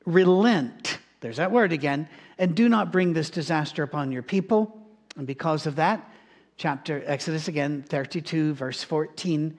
relent. 0.06 1.00
There's 1.20 1.36
that 1.38 1.52
word 1.52 1.74
again 1.74 2.08
and 2.38 2.56
do 2.56 2.70
not 2.70 2.94
bring 2.94 3.12
this 3.12 3.30
disaster 3.30 3.84
upon 3.84 4.14
your 4.14 4.24
people. 4.24 4.88
And 5.18 5.28
because 5.28 5.68
of 5.68 5.76
that, 5.76 6.10
chapter 6.56 7.04
Exodus 7.06 7.50
again, 7.50 7.84
32, 7.84 8.54
verse 8.54 8.82
14, 8.82 9.58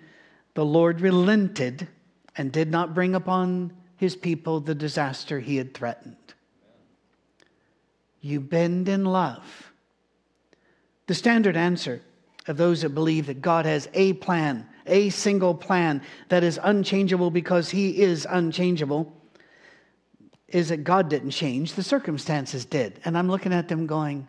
the 0.55 0.65
Lord 0.65 1.03
relented 1.03 1.87
and 2.37 2.51
did 2.51 2.71
not 2.71 2.95
bring 2.95 3.15
upon 3.15 3.75
his 3.97 4.17
people 4.17 4.61
the 4.61 4.75
disaster 4.75 5.39
he 5.39 5.57
had 5.57 5.75
threatened. 5.75 6.17
You 8.23 8.41
bend 8.41 8.89
in 8.89 9.05
love. 9.05 9.70
The 11.11 11.17
standard 11.17 11.57
answer 11.57 12.03
of 12.47 12.57
those 12.57 12.83
that 12.83 12.91
believe 12.91 13.27
that 13.27 13.43
God 13.43 13.67
has 13.67 13.89
a 13.95 14.13
plan, 14.13 14.65
a 14.87 15.11
single 15.11 15.57
plan 15.57 16.03
that 16.29 16.45
is 16.45 16.57
unchangeable 16.63 17.33
because 17.33 17.69
he 17.69 18.01
is 18.01 18.29
unchangeable 18.31 19.13
is 20.47 20.69
that 20.69 20.85
God 20.85 21.09
didn't 21.09 21.33
change, 21.33 21.73
the 21.73 21.83
circumstances 21.83 22.65
did. 22.65 23.01
And 23.05 23.19
I'm 23.19 23.29
looking 23.29 23.53
at 23.53 23.67
them 23.67 23.89
going, 23.89 24.29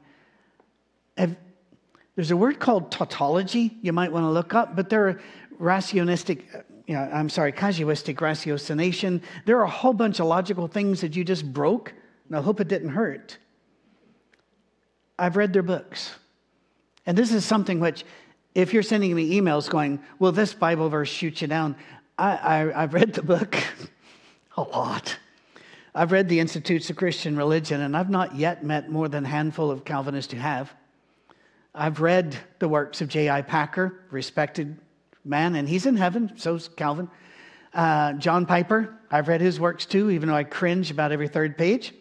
there's 1.16 2.32
a 2.32 2.36
word 2.36 2.60
called 2.60 2.92
tautology 2.92 3.78
you 3.84 3.94
might 3.94 4.12
want 4.12 4.24
to 4.24 4.32
look 4.32 4.56
up, 4.56 4.76
but 4.76 4.90
there 4.90 5.08
are 5.08 5.22
rationistic, 5.60 6.64
you 6.88 6.96
know, 6.96 7.08
I'm 7.14 7.30
sorry, 7.30 7.52
casuistic 7.52 8.16
ratiocination. 8.16 9.22
There 9.46 9.60
are 9.60 9.66
a 9.66 9.70
whole 9.70 9.94
bunch 9.94 10.20
of 10.20 10.26
logical 10.26 10.68
things 10.68 11.02
that 11.02 11.16
you 11.16 11.24
just 11.24 11.54
broke, 11.54 11.94
and 12.28 12.36
I 12.36 12.42
hope 12.42 12.60
it 12.60 12.68
didn't 12.68 12.90
hurt. 12.90 13.38
I've 15.20 15.38
read 15.38 15.54
their 15.54 15.62
books. 15.62 16.16
And 17.06 17.18
this 17.18 17.34
is 17.34 17.46
something 17.46 17.80
which, 17.80 18.06
if 18.54 18.74
you're 18.74 18.84
sending 18.84 19.16
me 19.16 19.40
emails 19.40 19.70
going, 19.70 20.00
will 20.20 20.32
this 20.32 20.54
Bible 20.54 20.90
verse 20.90 21.10
shoot 21.10 21.42
you 21.42 21.48
down? 21.48 21.76
I, 22.18 22.36
I, 22.36 22.84
I've 22.84 22.94
read 22.94 23.14
the 23.14 23.24
book 23.24 23.56
a 24.58 24.62
lot. 24.62 25.18
I've 25.94 26.12
read 26.12 26.30
the 26.30 26.40
Institutes 26.40 26.90
of 26.90 26.96
Christian 26.96 27.36
Religion, 27.36 27.82
and 27.82 27.98
I've 27.98 28.10
not 28.10 28.36
yet 28.36 28.64
met 28.64 28.90
more 28.90 29.10
than 29.10 29.26
a 29.26 29.28
handful 29.28 29.72
of 29.72 29.84
Calvinists 29.84 30.32
who 30.32 30.40
have. 30.40 30.74
I've 31.74 32.02
read 32.02 32.38
the 32.60 32.70
works 32.70 33.02
of 33.02 33.10
J.I. 33.10 33.42
Packer, 33.42 34.06
respected 34.10 34.78
man, 35.24 35.56
and 35.56 35.68
he's 35.68 35.86
in 35.86 35.98
heaven, 35.98 36.34
so's 36.36 36.70
Calvin. 36.70 37.10
Uh, 37.74 38.14
John 38.14 38.46
Piper, 38.46 38.98
I've 39.10 39.28
read 39.28 39.42
his 39.42 39.60
works 39.60 39.86
too, 39.86 40.10
even 40.12 40.30
though 40.30 40.36
I 40.36 40.44
cringe 40.44 40.92
about 40.92 41.12
every 41.12 41.28
third 41.28 41.58
page. 41.58 41.94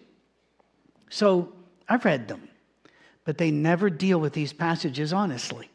So 1.09 1.53
I've 1.89 2.05
read 2.05 2.29
them, 2.29 2.49
but 3.25 3.39
they 3.39 3.51
never 3.51 3.91
deal 3.91 4.19
with 4.19 4.33
these 4.33 4.53
passages 4.53 5.13
honestly. 5.13 5.71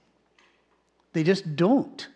They 1.13 1.23
just 1.23 1.55
don't. 1.55 2.07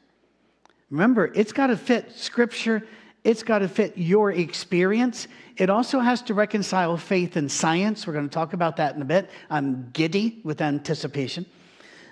Remember, 0.89 1.31
it's 1.33 1.53
got 1.53 1.67
to 1.67 1.77
fit 1.77 2.12
Scripture 2.13 2.83
it's 3.24 3.43
got 3.43 3.59
to 3.59 3.67
fit 3.67 3.98
your 3.98 4.31
experience. 4.31 5.27
It 5.57 5.69
also 5.69 6.00
has 6.00 6.21
to 6.24 6.33
reconcile 6.33 6.95
faith 6.98 7.36
and 7.36 7.51
science. 7.51 8.07
We're 8.07 8.13
going 8.13 8.29
to 8.29 8.33
talk 8.33 8.53
about 8.53 8.77
that 8.77 8.95
in 8.95 9.01
a 9.01 9.05
bit. 9.05 9.29
I'm 9.50 9.89
giddy 9.91 10.39
with 10.43 10.62
anticipation. 10.62 11.45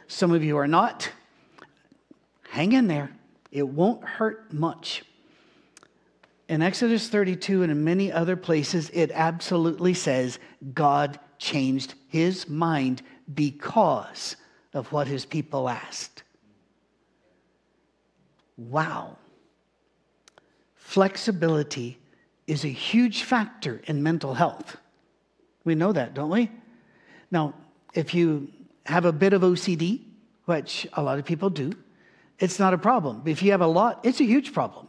Some 0.07 0.31
of 0.31 0.43
you 0.43 0.57
are 0.57 0.67
not. 0.67 1.09
Hang 2.49 2.73
in 2.73 2.87
there, 2.87 3.11
it 3.51 3.67
won't 3.67 4.03
hurt 4.03 4.53
much. 4.53 5.03
In 6.49 6.61
Exodus 6.61 7.09
32 7.09 7.63
and 7.63 7.71
in 7.71 7.83
many 7.83 8.11
other 8.11 8.37
places, 8.37 8.89
it 8.93 9.11
absolutely 9.13 9.93
says 9.93 10.39
God 10.73 11.19
changed 11.39 11.93
his 12.07 12.47
mind 12.47 13.01
because 13.33 14.35
of 14.73 14.91
what 14.91 15.07
his 15.07 15.25
people 15.25 15.69
asked. 15.69 16.23
Wow. 18.57 19.17
Flexibility 20.75 21.99
is 22.47 22.63
a 22.63 22.69
huge 22.69 23.23
factor 23.23 23.81
in 23.85 24.01
mental 24.01 24.33
health. 24.33 24.77
We 25.63 25.75
know 25.75 25.91
that, 25.91 26.13
don't 26.13 26.29
we? 26.29 26.49
Now, 27.29 27.53
if 27.93 28.13
you 28.13 28.47
have 28.85 29.05
a 29.05 29.11
bit 29.11 29.33
of 29.33 29.41
OCD, 29.41 30.01
which 30.45 30.87
a 30.93 31.03
lot 31.03 31.19
of 31.19 31.25
people 31.25 31.49
do, 31.49 31.73
it's 32.39 32.57
not 32.57 32.73
a 32.73 32.77
problem. 32.77 33.21
If 33.25 33.43
you 33.43 33.51
have 33.51 33.61
a 33.61 33.67
lot, 33.67 33.99
it's 34.03 34.21
a 34.21 34.23
huge 34.23 34.53
problem. 34.53 34.87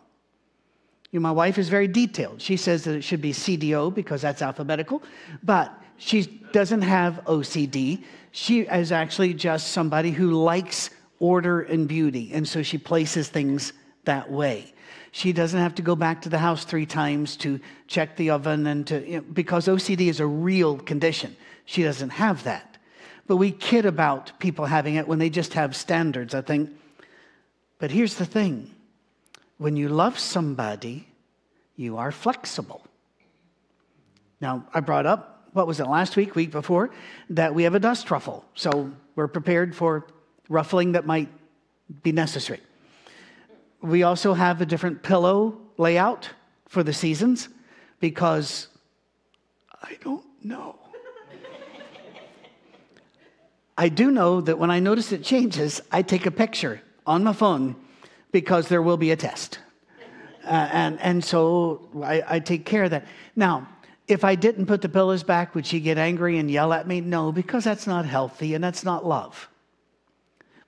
You 1.10 1.18
know, 1.18 1.22
my 1.22 1.32
wife 1.32 1.58
is 1.58 1.68
very 1.68 1.88
detailed. 1.88 2.40
She 2.40 2.56
says 2.56 2.84
that 2.84 2.94
it 2.94 3.02
should 3.02 3.22
be 3.22 3.32
CDO 3.32 3.92
because 3.92 4.22
that's 4.22 4.42
alphabetical, 4.42 5.02
but 5.42 5.72
she 5.98 6.22
doesn't 6.52 6.82
have 6.82 7.20
OCD. 7.26 8.02
She 8.30 8.60
is 8.60 8.92
actually 8.92 9.34
just 9.34 9.68
somebody 9.68 10.10
who 10.10 10.32
likes 10.32 10.90
order 11.18 11.60
and 11.60 11.88
beauty, 11.88 12.30
and 12.32 12.46
so 12.46 12.62
she 12.62 12.78
places 12.78 13.28
things 13.28 13.72
that 14.04 14.30
way. 14.30 14.72
She 15.10 15.32
doesn't 15.32 15.58
have 15.58 15.74
to 15.76 15.82
go 15.82 15.96
back 15.96 16.22
to 16.22 16.28
the 16.28 16.38
house 16.38 16.64
three 16.64 16.86
times 16.86 17.36
to 17.38 17.60
check 17.86 18.16
the 18.16 18.30
oven 18.30 18.66
and 18.66 18.86
to, 18.86 19.06
you 19.06 19.16
know, 19.16 19.24
because 19.32 19.66
OCD 19.66 20.08
is 20.08 20.20
a 20.20 20.26
real 20.26 20.78
condition. 20.78 21.36
She 21.64 21.82
doesn't 21.82 22.10
have 22.10 22.44
that. 22.44 22.78
But 23.26 23.36
we 23.36 23.50
kid 23.50 23.84
about 23.84 24.38
people 24.38 24.66
having 24.66 24.94
it 24.94 25.08
when 25.08 25.18
they 25.18 25.30
just 25.30 25.54
have 25.54 25.74
standards, 25.76 26.34
I 26.34 26.40
think. 26.40 26.70
But 27.78 27.90
here's 27.90 28.14
the 28.14 28.24
thing 28.24 28.70
when 29.58 29.76
you 29.76 29.88
love 29.88 30.18
somebody, 30.18 31.08
you 31.76 31.96
are 31.96 32.12
flexible. 32.12 32.86
Now, 34.40 34.66
I 34.72 34.80
brought 34.80 35.06
up, 35.06 35.37
what 35.52 35.66
was 35.66 35.80
it, 35.80 35.86
last 35.86 36.16
week, 36.16 36.34
week 36.34 36.50
before, 36.50 36.90
that 37.30 37.54
we 37.54 37.64
have 37.64 37.74
a 37.74 37.80
dust 37.80 38.10
ruffle. 38.10 38.44
So 38.54 38.92
we're 39.16 39.28
prepared 39.28 39.74
for 39.74 40.06
ruffling 40.48 40.92
that 40.92 41.06
might 41.06 41.28
be 42.02 42.12
necessary. 42.12 42.60
We 43.80 44.02
also 44.02 44.34
have 44.34 44.60
a 44.60 44.66
different 44.66 45.02
pillow 45.02 45.58
layout 45.76 46.30
for 46.66 46.82
the 46.82 46.92
seasons 46.92 47.48
because 48.00 48.68
I 49.82 49.96
don't 50.02 50.24
know. 50.42 50.76
I 53.76 53.88
do 53.88 54.10
know 54.10 54.40
that 54.40 54.58
when 54.58 54.72
I 54.72 54.80
notice 54.80 55.12
it 55.12 55.22
changes, 55.22 55.80
I 55.92 56.02
take 56.02 56.26
a 56.26 56.32
picture 56.32 56.82
on 57.06 57.22
my 57.22 57.32
phone 57.32 57.76
because 58.32 58.68
there 58.68 58.82
will 58.82 58.96
be 58.96 59.12
a 59.12 59.16
test. 59.16 59.60
Uh, 60.44 60.68
and, 60.72 61.00
and 61.00 61.24
so 61.24 61.88
I, 62.02 62.22
I 62.26 62.38
take 62.40 62.64
care 62.64 62.84
of 62.84 62.90
that. 62.90 63.06
Now, 63.36 63.68
if 64.08 64.24
I 64.24 64.34
didn't 64.34 64.66
put 64.66 64.80
the 64.80 64.88
pillows 64.88 65.22
back, 65.22 65.54
would 65.54 65.66
she 65.66 65.80
get 65.80 65.98
angry 65.98 66.38
and 66.38 66.50
yell 66.50 66.72
at 66.72 66.88
me? 66.88 67.02
No, 67.02 67.30
because 67.30 67.62
that's 67.62 67.86
not 67.86 68.06
healthy 68.06 68.54
and 68.54 68.64
that's 68.64 68.82
not 68.82 69.06
love. 69.06 69.48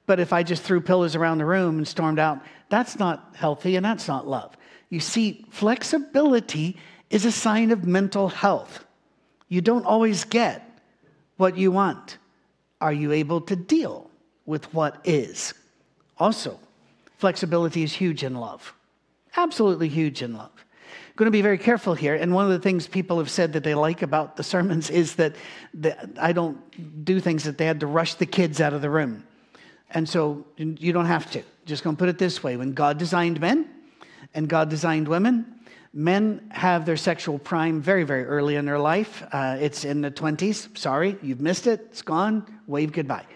But 0.06 0.20
if 0.20 0.32
I 0.32 0.42
just 0.42 0.62
threw 0.62 0.80
pillows 0.80 1.16
around 1.16 1.38
the 1.38 1.46
room 1.46 1.78
and 1.78 1.88
stormed 1.88 2.18
out, 2.18 2.40
that's 2.68 2.98
not 2.98 3.34
healthy 3.34 3.76
and 3.76 3.84
that's 3.84 4.06
not 4.06 4.28
love. 4.28 4.56
You 4.90 5.00
see, 5.00 5.46
flexibility 5.50 6.76
is 7.08 7.24
a 7.24 7.32
sign 7.32 7.70
of 7.70 7.86
mental 7.86 8.28
health. 8.28 8.84
You 9.48 9.60
don't 9.62 9.86
always 9.86 10.24
get 10.24 10.66
what 11.38 11.56
you 11.56 11.72
want. 11.72 12.18
Are 12.80 12.92
you 12.92 13.12
able 13.12 13.40
to 13.42 13.56
deal 13.56 14.10
with 14.46 14.72
what 14.74 15.00
is? 15.04 15.54
Also, 16.18 16.58
flexibility 17.16 17.82
is 17.82 17.92
huge 17.92 18.22
in 18.22 18.34
love. 18.34 18.74
Absolutely 19.36 19.88
huge 19.88 20.22
in 20.22 20.34
love. 20.34 20.64
Going 21.20 21.26
to 21.26 21.32
be 21.32 21.42
very 21.42 21.58
careful 21.58 21.92
here. 21.92 22.14
And 22.14 22.32
one 22.32 22.46
of 22.46 22.50
the 22.50 22.58
things 22.58 22.86
people 22.86 23.18
have 23.18 23.28
said 23.28 23.52
that 23.52 23.62
they 23.62 23.74
like 23.74 24.00
about 24.00 24.36
the 24.36 24.42
sermons 24.42 24.88
is 24.88 25.16
that 25.16 25.36
I 26.18 26.32
don't 26.32 27.04
do 27.04 27.20
things 27.20 27.44
that 27.44 27.58
they 27.58 27.66
had 27.66 27.80
to 27.80 27.86
rush 27.86 28.14
the 28.14 28.24
kids 28.24 28.58
out 28.58 28.72
of 28.72 28.80
the 28.80 28.88
room. 28.88 29.26
And 29.90 30.08
so 30.08 30.46
you 30.56 30.94
don't 30.94 31.04
have 31.04 31.30
to. 31.32 31.42
Just 31.66 31.84
going 31.84 31.94
to 31.94 32.00
put 32.00 32.08
it 32.08 32.16
this 32.16 32.42
way 32.42 32.56
when 32.56 32.72
God 32.72 32.96
designed 32.96 33.38
men 33.38 33.68
and 34.32 34.48
God 34.48 34.70
designed 34.70 35.08
women, 35.08 35.60
men 35.92 36.50
have 36.52 36.86
their 36.86 36.96
sexual 36.96 37.38
prime 37.38 37.82
very, 37.82 38.04
very 38.04 38.24
early 38.24 38.56
in 38.56 38.64
their 38.64 38.78
life. 38.78 39.22
Uh, 39.30 39.58
it's 39.60 39.84
in 39.84 40.00
the 40.00 40.10
20s. 40.10 40.74
Sorry, 40.78 41.18
you've 41.20 41.42
missed 41.42 41.66
it. 41.66 41.80
It's 41.90 42.00
gone. 42.00 42.46
Wave 42.66 42.92
goodbye. 42.92 43.26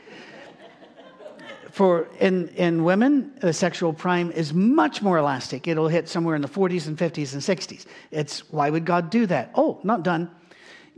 For 1.74 2.06
in, 2.20 2.50
in 2.50 2.84
women, 2.84 3.32
the 3.40 3.52
sexual 3.52 3.92
prime 3.92 4.30
is 4.30 4.54
much 4.54 5.02
more 5.02 5.18
elastic. 5.18 5.66
It'll 5.66 5.88
hit 5.88 6.08
somewhere 6.08 6.36
in 6.36 6.40
the 6.40 6.46
40s 6.48 6.86
and 6.86 6.96
50s 6.96 7.32
and 7.32 7.42
60s. 7.42 7.86
It's 8.12 8.48
why 8.52 8.70
would 8.70 8.84
God 8.84 9.10
do 9.10 9.26
that? 9.26 9.50
Oh, 9.56 9.80
not 9.82 10.04
done. 10.04 10.30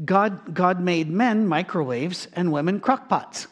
God, 0.05 0.53
God 0.55 0.79
made 0.79 1.09
men 1.09 1.47
microwaves 1.47 2.29
and 2.35 2.53
women 2.53 2.79
crockpots. 2.79 3.47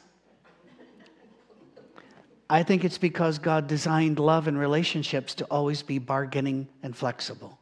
I 2.50 2.62
think 2.62 2.84
it's 2.84 2.98
because 2.98 3.38
God 3.38 3.68
designed 3.68 4.18
love 4.18 4.46
and 4.46 4.58
relationships 4.58 5.34
to 5.36 5.46
always 5.46 5.82
be 5.82 5.98
bargaining 5.98 6.68
and 6.82 6.94
flexible. 6.94 7.58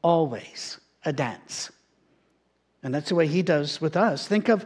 Always 0.00 0.80
a 1.04 1.12
dance. 1.12 1.70
And 2.82 2.94
that's 2.94 3.10
the 3.10 3.14
way 3.14 3.26
He 3.26 3.42
does 3.42 3.78
with 3.78 3.94
us. 3.94 4.26
Think 4.26 4.48
of, 4.48 4.64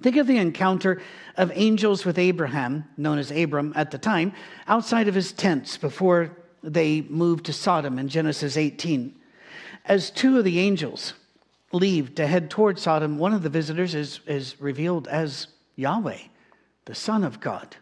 think 0.00 0.16
of 0.16 0.26
the 0.26 0.38
encounter 0.38 1.00
of 1.36 1.52
angels 1.54 2.04
with 2.04 2.18
Abraham, 2.18 2.84
known 2.96 3.18
as 3.18 3.30
Abram 3.30 3.72
at 3.76 3.90
the 3.90 3.98
time, 3.98 4.32
outside 4.66 5.08
of 5.08 5.14
his 5.14 5.32
tents 5.32 5.76
before 5.76 6.36
they 6.62 7.02
moved 7.02 7.46
to 7.46 7.52
Sodom 7.52 7.98
in 7.98 8.08
Genesis 8.08 8.56
18. 8.56 9.14
As 9.84 10.10
two 10.10 10.38
of 10.38 10.44
the 10.44 10.58
angels 10.58 11.14
leave 11.72 12.14
to 12.16 12.26
head 12.26 12.50
toward 12.50 12.78
Sodom, 12.78 13.18
one 13.18 13.32
of 13.32 13.42
the 13.42 13.48
visitors 13.48 13.94
is, 13.94 14.20
is 14.26 14.60
revealed 14.60 15.08
as 15.08 15.48
Yahweh 15.76 16.18
the 16.88 16.94
Son 16.94 17.22
of 17.22 17.38
God. 17.38 17.76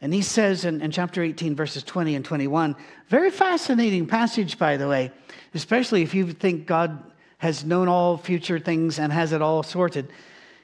And 0.00 0.12
he 0.12 0.22
says 0.22 0.64
in, 0.64 0.80
in, 0.80 0.90
chapter 0.90 1.22
18, 1.22 1.54
verses 1.54 1.84
20 1.84 2.16
and 2.16 2.24
21, 2.24 2.74
very 3.08 3.30
fascinating 3.30 4.06
passage, 4.06 4.58
by 4.58 4.76
the 4.76 4.88
way, 4.88 5.12
especially 5.54 6.02
if 6.02 6.12
you 6.12 6.32
think 6.32 6.66
God 6.66 7.12
has 7.38 7.64
known 7.64 7.86
all 7.86 8.16
future 8.16 8.58
things 8.58 8.98
and 8.98 9.12
has 9.12 9.32
it 9.32 9.40
all 9.40 9.62
sorted. 9.62 10.10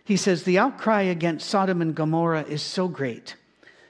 He 0.06 0.16
says, 0.16 0.44
The 0.44 0.60
outcry 0.60 1.02
against 1.02 1.50
Sodom 1.50 1.82
and 1.82 1.92
Gomorrah 1.92 2.44
is 2.44 2.62
so 2.62 2.86
great, 2.86 3.34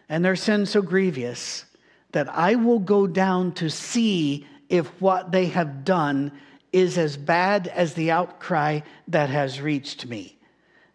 and 0.08 0.24
their 0.24 0.34
sin 0.34 0.64
so 0.64 0.80
grievous, 0.80 1.66
that 2.12 2.26
I 2.30 2.54
will 2.54 2.78
go 2.78 3.06
down 3.06 3.52
to 3.56 3.68
see 3.68 4.46
if 4.70 4.86
what 5.00 5.30
they 5.30 5.46
have 5.48 5.84
done 5.84 6.32
is 6.72 6.96
as 6.96 7.18
bad 7.18 7.68
as 7.68 7.92
the 7.92 8.12
outcry 8.12 8.80
that 9.08 9.28
has 9.28 9.60
reached 9.60 10.06
me. 10.06 10.38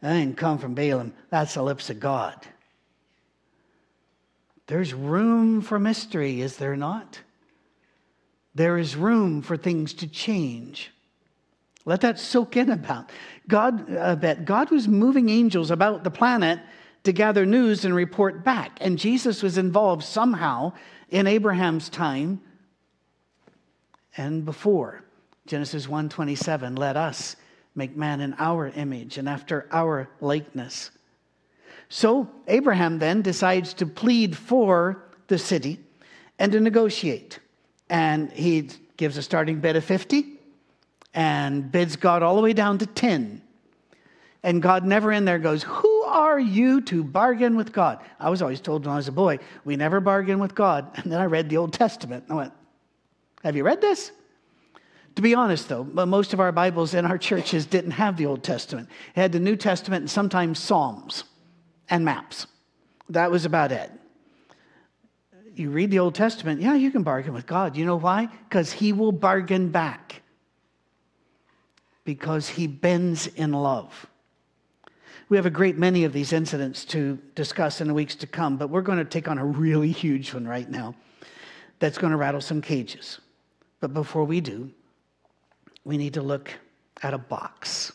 That 0.02 0.14
didn't 0.14 0.38
come 0.38 0.58
from 0.58 0.74
Balaam. 0.74 1.14
That's 1.30 1.54
the 1.54 1.62
lips 1.62 1.92
of 1.92 2.00
God. 2.00 2.36
There's 4.66 4.92
room 4.92 5.62
for 5.62 5.78
mystery, 5.78 6.42
is 6.42 6.58
there 6.58 6.76
not? 6.76 7.20
There 8.56 8.80
is 8.80 8.96
room 8.96 9.44
for 9.44 9.56
things 9.56 9.94
to 9.96 10.08
change. 10.08 10.92
Let 11.86 12.02
that 12.02 12.20
soak 12.20 12.58
in 12.58 12.70
about. 12.70 13.12
God, 13.48 13.92
uh, 13.92 14.12
a 14.12 14.16
bit. 14.16 14.46
God 14.46 14.72
was 14.72 14.88
moving 14.88 15.30
angels 15.30 15.72
about 15.72 16.04
the 16.04 16.12
planet 16.12 16.60
to 17.04 17.12
gather 17.12 17.46
news 17.46 17.86
and 17.86 17.96
report 17.96 18.44
back. 18.44 18.78
And 18.82 19.00
Jesus 19.00 19.42
was 19.42 19.58
involved 19.58 20.04
somehow 20.04 20.74
in 21.10 21.28
Abraham's 21.28 21.90
time 21.90 22.42
and 24.16 24.46
before. 24.46 25.04
Genesis 25.48 25.88
1:27, 25.88 26.76
let 26.76 26.96
us 26.96 27.36
make 27.74 27.98
man 27.98 28.22
in 28.22 28.36
our 28.38 28.68
image 28.68 29.18
and 29.18 29.28
after 29.28 29.68
our 29.72 30.10
likeness. 30.20 30.92
So 31.90 32.30
Abraham 32.48 33.00
then 33.00 33.22
decides 33.22 33.74
to 33.76 33.86
plead 33.86 34.38
for 34.38 35.04
the 35.28 35.38
city 35.38 35.80
and 36.38 36.52
to 36.52 36.60
negotiate. 36.60 37.40
And 37.90 38.32
he 38.32 38.70
gives 38.98 39.18
a 39.18 39.22
starting 39.22 39.60
bid 39.60 39.76
of 39.76 39.84
50 39.84 40.41
and 41.14 41.72
bids 41.72 41.96
God 41.96 42.24
all 42.24 42.36
the 42.36 42.42
way 42.42 42.54
down 42.54 42.78
to 42.80 42.86
10. 42.86 43.42
And 44.44 44.62
God 44.62 44.86
never 44.86 45.12
in 45.12 45.26
there 45.26 45.40
goes, 45.40 45.64
Who 45.64 46.02
are 46.04 46.40
you 46.40 46.82
to 46.82 47.04
bargain 47.04 47.56
with 47.56 47.72
God? 47.72 48.00
I 48.20 48.30
was 48.30 48.42
always 48.42 48.60
told 48.60 48.86
when 48.86 48.94
I 48.94 48.98
was 48.98 49.08
a 49.08 49.12
boy, 49.12 49.40
we 49.66 49.76
never 49.76 50.00
bargain 50.00 50.40
with 50.40 50.56
God. 50.56 50.90
And 50.96 51.12
then 51.12 51.20
I 51.20 51.26
read 51.26 51.50
the 51.50 51.58
Old 51.58 51.74
Testament. 51.74 52.24
and 52.24 52.34
I 52.34 52.36
went, 52.36 52.54
Have 53.44 53.56
you 53.56 53.64
read 53.64 53.82
this? 53.82 54.12
To 55.16 55.22
be 55.22 55.36
honest, 55.36 55.68
though, 55.68 55.84
most 55.84 56.34
of 56.34 56.40
our 56.40 56.52
Bibles 56.52 56.94
in 56.94 57.06
our 57.06 57.18
churches 57.30 57.66
didn't 57.66 57.92
have 57.92 58.18
the 58.18 58.26
Old 58.26 58.44
Testament. 58.44 58.90
It 59.16 59.20
had 59.20 59.32
the 59.32 59.40
New 59.40 59.56
Testament 59.56 60.02
and 60.02 60.10
sometimes 60.10 60.58
Psalms 60.58 61.26
and 61.90 62.04
maps. 62.06 62.48
That 63.10 63.30
was 63.30 63.46
about 63.46 63.72
it. 63.72 63.92
You 65.54 65.70
read 65.70 65.92
the 65.92 66.00
Old 66.00 66.16
Testament, 66.16 66.62
yeah, 66.62 66.76
you 66.76 66.92
can 66.92 67.04
bargain 67.04 67.34
with 67.34 67.46
God. 67.46 67.76
You 67.76 67.86
know 67.86 67.98
why? 67.98 68.28
Because 68.48 68.72
He 68.72 68.94
will 68.94 69.12
bargain 69.12 69.70
back. 69.70 70.21
Because 72.12 72.50
He 72.50 72.68
bends 72.68 73.28
in 73.28 73.54
love. 73.54 74.06
We 75.30 75.38
have 75.38 75.46
a 75.46 75.50
great 75.50 75.78
many 75.78 76.04
of 76.04 76.12
these 76.12 76.34
incidents 76.34 76.84
to 76.88 77.18
discuss 77.36 77.80
in 77.80 77.88
the 77.88 77.94
weeks 77.94 78.16
to 78.16 78.28
come, 78.28 78.58
but 78.58 78.70
we're 78.70 78.82
going 78.82 78.98
to 78.98 79.06
take 79.06 79.30
on 79.30 79.38
a 79.38 79.46
really 79.46 79.94
huge 79.94 80.34
one 80.34 80.46
right 80.46 80.70
now 80.70 80.94
that's 81.80 81.98
going 81.98 82.12
to 82.12 82.18
rattle 82.18 82.42
some 82.42 82.62
cages. 82.62 83.22
But 83.80 83.94
before 83.94 84.26
we 84.26 84.42
do, 84.42 84.70
we 85.86 85.98
need 85.98 86.16
to 86.16 86.22
look 86.22 86.52
at 87.02 87.14
a 87.14 87.18
box. 87.18 87.94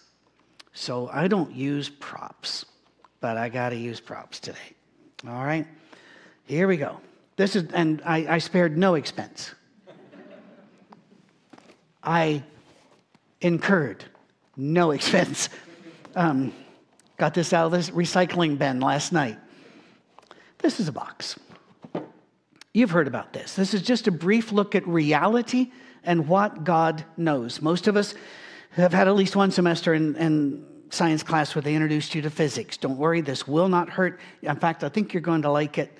So 0.73 1.11
I 1.13 1.29
don't 1.29 1.55
use 1.55 1.91
props, 1.91 2.65
but 3.21 3.37
I 3.37 3.51
got 3.51 3.69
to 3.69 3.77
use 3.77 4.01
props 4.01 4.41
today. 4.41 4.73
All 5.29 5.45
right? 5.45 5.67
Here 6.47 6.67
we 6.67 6.79
go. 6.79 7.03
This 7.37 7.55
is, 7.55 7.71
and 7.75 8.01
I, 8.07 8.37
I 8.37 8.39
spared 8.39 8.79
no 8.79 8.95
expense. 8.95 9.55
I 12.03 12.43
incurred 13.41 14.05
no 14.57 14.91
expense. 14.93 15.49
Um, 16.15 16.53
got 17.17 17.35
this 17.35 17.53
out 17.53 17.67
of 17.67 17.73
this 17.73 17.91
recycling 17.91 18.59
bin 18.59 18.81
last 18.81 19.13
night. 19.13 19.39
This 20.59 20.81
is 20.81 20.89
a 20.89 20.93
box. 20.93 21.39
You've 22.73 22.91
heard 22.91 23.07
about 23.07 23.33
this. 23.33 23.55
This 23.55 23.73
is 23.73 23.83
just 23.83 24.07
a 24.07 24.11
brief 24.11 24.53
look 24.53 24.75
at 24.75 24.87
reality 24.87 25.71
and 26.05 26.29
what 26.29 26.65
God 26.65 27.05
knows. 27.17 27.61
Most 27.61 27.89
of 27.89 27.97
us 27.97 28.15
have 28.73 28.93
had 28.93 29.09
at 29.09 29.15
least 29.15 29.35
one 29.35 29.51
semester 29.51 29.95
in, 29.95 30.15
in 30.17 30.67
science 30.91 31.23
class 31.23 31.55
where 31.55 31.63
they 31.63 31.75
introduced 31.75 32.15
you 32.15 32.23
to 32.23 32.31
physics. 32.31 32.77
Don't 32.77 32.99
worry, 32.99 33.21
this 33.21 33.49
will 33.49 33.69
not 33.69 33.89
hurt. 33.89 34.21
In 34.43 34.57
fact, 34.57 34.85
I 34.85 34.89
think 34.89 35.13
you're 35.13 35.23
going 35.23 35.43
to 35.43 35.51
like 35.51 35.79
it. 35.79 35.97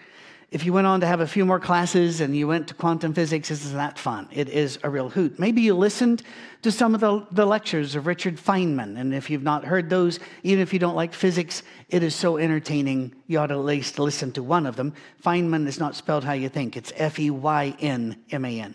If 0.53 0.65
you 0.65 0.73
went 0.73 0.87
on 0.87 1.01
to 1.01 1.07
have 1.07 1.21
a 1.21 1.27
few 1.27 1.45
more 1.45 1.59
classes 1.59 2.21
and 2.21 2.37
you 2.37 2.47
went 2.47 2.69
to 2.69 2.75
quantum 2.75 3.13
physics, 3.13 3.51
isn't 3.51 3.77
that 3.77 3.99
fun? 3.99 4.29
It 4.31 4.49
is 4.49 4.79
a 4.85 4.89
real 4.89 5.09
hoot. 5.09 5.41
Maybe 5.41 5.61
you 5.63 5.75
listened 5.75 6.23
to 6.63 6.71
some 6.71 6.95
of 6.95 7.01
the, 7.01 7.27
the 7.33 7.45
lectures 7.45 7.97
of 7.97 8.07
Richard 8.07 8.37
Feynman, 8.37 8.97
and 8.97 9.13
if 9.13 9.29
you've 9.29 9.43
not 9.43 9.65
heard 9.65 9.91
those, 9.91 10.21
even 10.45 10.63
if 10.63 10.73
you 10.73 10.79
don't 10.79 10.95
like 10.95 11.15
physics, 11.15 11.65
it 11.89 12.05
is 12.05 12.15
so 12.15 12.37
entertaining, 12.39 13.13
you 13.27 13.41
ought 13.41 13.49
to 13.49 13.55
at 13.55 13.65
least 13.65 13.99
listen 13.99 14.31
to 14.33 14.43
one 14.43 14.67
of 14.67 14.77
them. 14.77 14.95
Feynman 15.25 15.67
is 15.67 15.81
not 15.81 15.97
spelled 15.97 16.23
how 16.23 16.33
you 16.33 16.49
think, 16.49 16.77
it's 16.77 16.93
F 16.95 17.19
E 17.19 17.29
Y 17.29 17.77
N 17.81 18.17
M 18.31 18.45
A 18.45 18.61
N. 18.61 18.75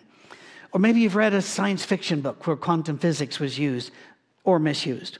Or 0.74 0.80
maybe 0.80 1.00
you've 1.00 1.16
read 1.16 1.34
a 1.34 1.42
science 1.42 1.86
fiction 1.86 2.20
book 2.20 2.46
where 2.48 2.58
quantum 2.58 2.98
physics 2.98 3.40
was 3.40 3.58
used 3.58 3.92
or 4.44 4.60
misused. 4.60 5.20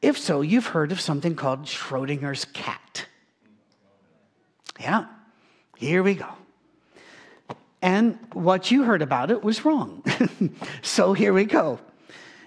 If 0.00 0.16
so, 0.16 0.42
you've 0.42 0.66
heard 0.66 0.92
of 0.92 1.00
something 1.00 1.34
called 1.34 1.64
Schrodinger's 1.64 2.44
cat. 2.44 3.06
Yeah, 4.78 5.06
here 5.76 6.02
we 6.02 6.14
go. 6.14 6.28
And 7.82 8.18
what 8.32 8.70
you 8.70 8.82
heard 8.82 9.02
about 9.02 9.30
it 9.30 9.44
was 9.44 9.64
wrong. 9.64 10.02
so 10.82 11.12
here 11.12 11.32
we 11.32 11.44
go. 11.44 11.78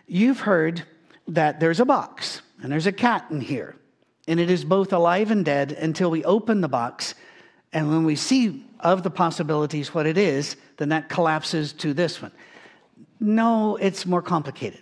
You've 0.08 0.42
heard 0.42 0.84
that 1.28 1.60
there's 1.60 1.80
a 1.80 1.86
box 1.86 2.42
and 2.62 2.72
there's 2.72 2.88
a 2.88 2.92
cat 2.92 3.28
in 3.30 3.40
here, 3.40 3.76
and 4.28 4.40
it 4.40 4.50
is 4.50 4.66
both 4.66 4.92
alive 4.92 5.32
and 5.32 5.46
dead 5.46 5.72
until 5.72 6.12
we 6.12 6.26
open 6.26 6.62
the 6.62 6.68
box. 6.68 7.16
And 7.72 7.90
when 7.90 8.04
we 8.04 8.16
see 8.16 8.66
of 8.80 9.04
the 9.04 9.10
possibilities 9.10 9.94
what 9.94 10.08
it 10.08 10.18
is, 10.18 10.56
then 10.78 10.90
that 10.90 11.10
collapses 11.10 11.72
to 11.74 11.94
this 11.94 12.22
one. 12.22 12.32
No, 13.20 13.76
it's 13.76 14.06
more 14.06 14.22
complicated. 14.22 14.82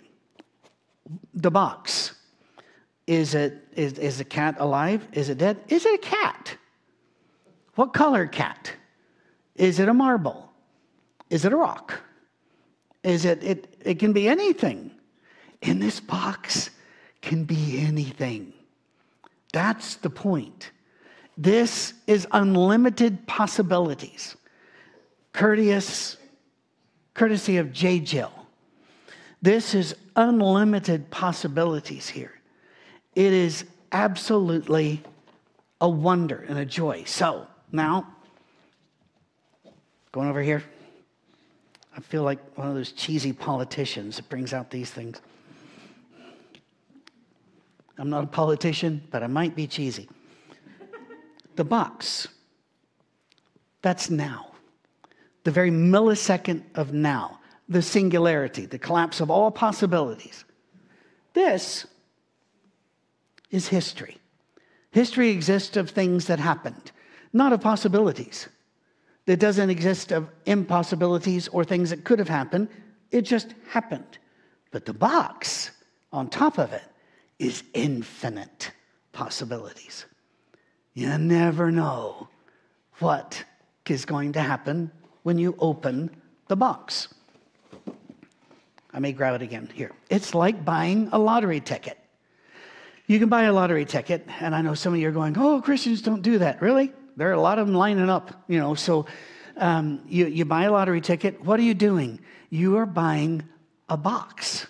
The 1.34 1.50
box 1.50 2.14
is 3.06 3.34
it 3.34 3.64
is, 3.72 3.94
is 3.94 4.18
the 4.18 4.24
cat 4.24 4.56
alive? 4.58 5.06
Is 5.12 5.30
it 5.30 5.38
dead? 5.38 5.58
Is 5.68 5.86
it 5.86 5.94
a 5.94 5.98
cat? 5.98 6.57
What 7.78 7.92
color 7.92 8.26
cat? 8.26 8.72
Is 9.54 9.78
it 9.78 9.88
a 9.88 9.94
marble? 9.94 10.50
Is 11.30 11.44
it 11.44 11.52
a 11.52 11.56
rock? 11.56 12.00
Is 13.04 13.24
it, 13.24 13.44
it, 13.44 13.76
it 13.84 14.00
can 14.00 14.12
be 14.12 14.26
anything. 14.26 14.90
In 15.62 15.78
this 15.78 16.00
box 16.00 16.70
can 17.22 17.44
be 17.44 17.78
anything. 17.78 18.52
That's 19.52 19.94
the 19.94 20.10
point. 20.10 20.72
This 21.36 21.94
is 22.08 22.26
unlimited 22.32 23.24
possibilities. 23.28 24.34
Courteous, 25.32 26.16
courtesy 27.14 27.58
of 27.58 27.72
J. 27.72 28.00
Jill. 28.00 28.32
This 29.40 29.76
is 29.76 29.94
unlimited 30.16 31.12
possibilities 31.12 32.08
here. 32.08 32.40
It 33.14 33.32
is 33.32 33.66
absolutely 33.92 35.00
a 35.80 35.88
wonder 35.88 36.44
and 36.48 36.58
a 36.58 36.66
joy. 36.66 37.04
So, 37.06 37.46
now, 37.72 38.06
going 40.12 40.28
over 40.28 40.42
here, 40.42 40.62
I 41.96 42.00
feel 42.00 42.22
like 42.22 42.38
one 42.56 42.68
of 42.68 42.74
those 42.74 42.92
cheesy 42.92 43.32
politicians 43.32 44.16
that 44.16 44.28
brings 44.28 44.52
out 44.52 44.70
these 44.70 44.90
things. 44.90 45.20
I'm 47.98 48.10
not 48.10 48.24
a 48.24 48.28
politician, 48.28 49.02
but 49.10 49.22
I 49.22 49.26
might 49.26 49.56
be 49.56 49.66
cheesy. 49.66 50.08
The 51.56 51.64
box, 51.64 52.28
that's 53.82 54.08
now. 54.08 54.52
The 55.42 55.50
very 55.50 55.70
millisecond 55.70 56.62
of 56.74 56.92
now, 56.92 57.40
the 57.68 57.82
singularity, 57.82 58.66
the 58.66 58.78
collapse 58.78 59.20
of 59.20 59.30
all 59.30 59.50
possibilities. 59.50 60.44
This 61.34 61.86
is 63.50 63.68
history. 63.68 64.18
History 64.92 65.30
exists 65.30 65.76
of 65.76 65.90
things 65.90 66.26
that 66.26 66.38
happened 66.38 66.92
not 67.38 67.54
of 67.54 67.62
possibilities. 67.62 68.48
It 69.26 69.40
doesn't 69.40 69.70
exist 69.70 70.12
of 70.12 70.28
impossibilities 70.44 71.48
or 71.48 71.64
things 71.64 71.90
that 71.90 72.04
could 72.04 72.18
have 72.18 72.28
happened. 72.28 72.68
It 73.10 73.22
just 73.22 73.54
happened. 73.70 74.18
But 74.70 74.84
the 74.84 74.92
box 74.92 75.70
on 76.12 76.28
top 76.28 76.58
of 76.58 76.72
it 76.72 76.82
is 77.38 77.62
infinite 77.72 78.72
possibilities. 79.12 80.04
You 80.94 81.16
never 81.16 81.70
know 81.70 82.28
what 82.98 83.44
is 83.86 84.04
going 84.04 84.32
to 84.32 84.40
happen 84.40 84.90
when 85.22 85.38
you 85.38 85.54
open 85.58 86.10
the 86.48 86.56
box. 86.56 87.08
I 88.92 88.98
may 88.98 89.12
grab 89.12 89.34
it 89.36 89.42
again 89.42 89.70
here. 89.72 89.92
It's 90.10 90.34
like 90.34 90.64
buying 90.64 91.08
a 91.12 91.18
lottery 91.18 91.60
ticket. 91.60 91.98
You 93.06 93.18
can 93.18 93.28
buy 93.28 93.44
a 93.44 93.52
lottery 93.52 93.84
ticket, 93.84 94.26
and 94.40 94.54
I 94.54 94.60
know 94.60 94.74
some 94.74 94.92
of 94.92 95.00
you 95.00 95.08
are 95.08 95.12
going, 95.12 95.36
Oh, 95.38 95.62
Christians 95.62 96.02
don't 96.02 96.20
do 96.20 96.38
that. 96.38 96.60
Really? 96.60 96.92
There 97.18 97.28
are 97.28 97.32
a 97.32 97.40
lot 97.40 97.58
of 97.58 97.66
them 97.66 97.74
lining 97.74 98.08
up, 98.08 98.44
you 98.46 98.60
know. 98.60 98.76
So 98.76 99.06
um, 99.56 100.02
you, 100.08 100.26
you 100.26 100.44
buy 100.44 100.64
a 100.64 100.70
lottery 100.70 101.00
ticket. 101.00 101.44
What 101.44 101.58
are 101.58 101.64
you 101.64 101.74
doing? 101.74 102.20
You 102.48 102.76
are 102.76 102.86
buying 102.86 103.42
a 103.88 103.96
box. 103.96 104.68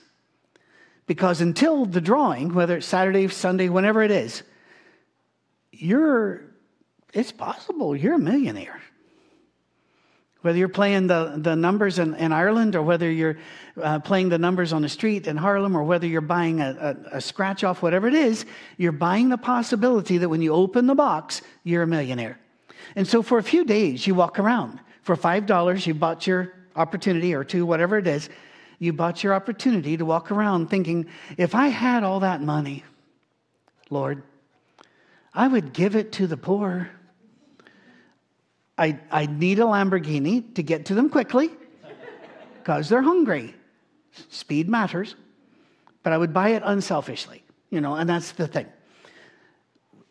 Because 1.07 1.43
until 1.43 1.85
the 1.85 2.01
drawing, 2.01 2.55
whether 2.55 2.79
it's 2.79 2.87
Saturday, 2.87 3.29
Sunday, 3.29 3.69
whenever 3.69 4.03
it 4.03 4.11
is, 4.11 4.43
you're, 5.73 6.43
it's 7.13 7.33
possible 7.33 7.95
you're 7.95 8.15
a 8.15 8.19
millionaire. 8.19 8.81
Whether 10.43 10.59
you're 10.59 10.69
playing 10.69 11.09
the, 11.09 11.35
the 11.37 11.57
numbers 11.57 11.99
in, 11.99 12.15
in 12.15 12.33
Ireland 12.33 12.77
or 12.77 12.83
whether 12.83 13.11
you're 13.11 13.39
uh, 13.83 13.99
playing 13.99 14.29
the 14.29 14.39
numbers 14.39 14.73
on 14.73 14.83
the 14.83 14.89
street 14.89 15.27
in 15.27 15.37
Harlem 15.37 15.77
or 15.77 15.83
whether 15.83 16.07
you're 16.07 16.21
buying 16.21 16.61
a, 16.61 16.97
a, 17.13 17.17
a 17.17 17.21
scratch 17.21 17.65
off, 17.65 17.83
whatever 17.83 18.07
it 18.07 18.15
is, 18.15 18.47
you're 18.77 18.93
buying 18.93 19.31
the 19.31 19.39
possibility 19.39 20.19
that 20.19 20.29
when 20.29 20.41
you 20.41 20.53
open 20.53 20.87
the 20.87 20.95
box, 20.95 21.43
you're 21.65 21.83
a 21.83 21.87
millionaire. 21.87 22.39
And 22.95 23.07
so 23.07 23.23
for 23.23 23.39
a 23.39 23.43
few 23.43 23.65
days, 23.65 24.07
you 24.07 24.15
walk 24.15 24.39
around. 24.39 24.79
For 25.03 25.17
$5, 25.17 25.87
you 25.87 25.95
bought 25.95 26.27
your 26.27 26.53
opportunity, 26.77 27.35
or 27.35 27.43
two, 27.43 27.67
whatever 27.67 27.99
it 27.99 28.07
is, 28.07 28.29
you 28.79 28.93
bought 28.93 29.25
your 29.25 29.35
opportunity 29.35 29.97
to 29.97 30.05
walk 30.05 30.31
around 30.31 30.69
thinking, 30.69 31.07
if 31.37 31.55
I 31.55 31.69
had 31.69 32.05
all 32.05 32.21
that 32.21 32.41
money, 32.41 32.85
Lord, 33.91 34.23
I 35.35 35.49
would 35.49 35.73
give 35.73 35.97
it 35.97 36.13
to 36.13 36.27
the 36.27 36.37
poor. 36.37 36.91
I, 38.79 38.99
I 39.11 39.27
need 39.27 39.59
a 39.59 39.63
Lamborghini 39.63 40.55
to 40.55 40.63
get 40.63 40.87
to 40.87 40.95
them 40.95 41.11
quickly 41.11 41.51
because 42.59 42.89
they're 42.89 43.03
hungry. 43.03 43.55
Speed 44.31 44.69
matters, 44.69 45.17
but 46.03 46.13
I 46.13 46.19
would 46.19 46.33
buy 46.33 46.51
it 46.51 46.63
unselfishly, 46.65 47.43
you 47.71 47.81
know, 47.81 47.95
and 47.95 48.09
that's 48.09 48.33
the 48.33 48.47
thing. 48.47 48.67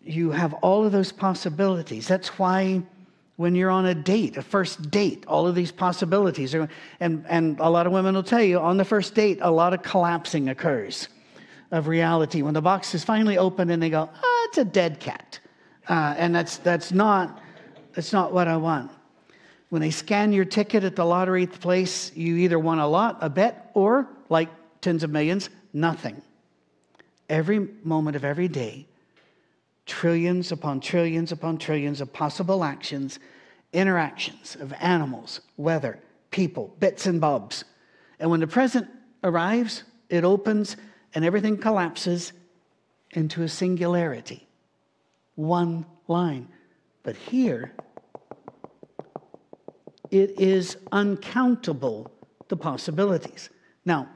You 0.04 0.32
have 0.32 0.54
all 0.56 0.86
of 0.86 0.92
those 0.92 1.12
possibilities. 1.12 2.08
That's 2.08 2.38
why 2.40 2.84
when 3.38 3.56
you're 3.56 3.70
on 3.70 3.86
a 3.86 3.96
date, 3.96 4.38
a 4.38 4.42
first 4.42 4.90
date, 4.90 5.26
all 5.28 5.48
of 5.48 5.56
these 5.56 5.72
possibilities. 5.72 6.56
Are, 6.56 6.68
and, 7.00 7.26
and 7.30 7.60
a 7.60 7.70
lot 7.70 7.86
of 7.86 7.94
women 7.94 8.16
will 8.16 8.24
tell 8.24 8.42
you 8.42 8.60
on 8.60 8.78
the 8.78 8.86
first 8.86 9.14
date, 9.14 9.40
a 9.42 9.52
lot 9.52 9.74
of 9.74 9.84
collapsing 9.84 10.50
occurs 10.50 11.08
of 11.72 11.88
reality. 11.88 12.42
When 12.42 12.54
the 12.54 12.62
box 12.62 12.96
is 12.96 13.04
finally 13.04 13.38
open 13.38 13.70
and 13.70 13.82
they 13.82 13.90
go, 13.90 14.10
oh, 14.24 14.48
it's 14.50 14.58
a 14.58 14.66
dead 14.66 15.00
cat. 15.00 15.40
Uh, 15.88 16.16
and 16.18 16.34
that's, 16.34 16.58
that's 16.58 16.92
not 16.92 17.42
that's 17.98 18.14
not 18.14 18.32
what 18.32 18.48
I 18.48 18.58
want. 18.58 18.92
When 19.70 19.82
they 19.82 19.90
scan 19.90 20.32
your 20.32 20.46
ticket 20.46 20.84
at 20.84 20.96
the 20.96 21.04
lottery 21.04 21.48
place, 21.48 22.16
you 22.16 22.36
either 22.36 22.60
won 22.60 22.78
a 22.78 22.88
lot, 22.88 23.18
a 23.22 23.28
bet, 23.28 23.72
or 23.74 24.08
like 24.30 24.50
tens 24.82 25.02
of 25.02 25.10
millions, 25.10 25.50
nothing. 25.74 26.22
Every 27.28 27.68
moment 27.84 28.16
of 28.16 28.24
every 28.24 28.50
day, 28.50 28.86
trillions 29.88 30.52
upon 30.52 30.80
trillions 30.80 31.32
upon 31.32 31.58
trillions 31.58 32.00
of 32.00 32.14
possible 32.14 32.64
actions, 32.64 33.18
interactions 33.74 34.56
of 34.58 34.74
animals, 34.74 35.42
weather, 35.58 35.98
people, 36.30 36.76
bits 36.80 37.08
and 37.08 37.20
bobs. 37.20 37.64
And 38.20 38.30
when 38.30 38.42
the 38.42 38.48
present 38.48 38.88
arrives, 39.24 39.86
it 40.08 40.24
opens 40.24 40.78
and 41.16 41.26
everything 41.26 41.58
collapses 41.58 42.32
into 43.10 43.42
a 43.42 43.50
singularity. 43.50 44.48
One 45.34 45.88
line. 46.08 46.50
But 47.02 47.16
here, 47.16 47.72
it 50.12 50.40
is 50.40 50.78
uncountable 50.92 52.12
the 52.48 52.58
possibilities. 52.58 53.50
Now, 53.86 54.10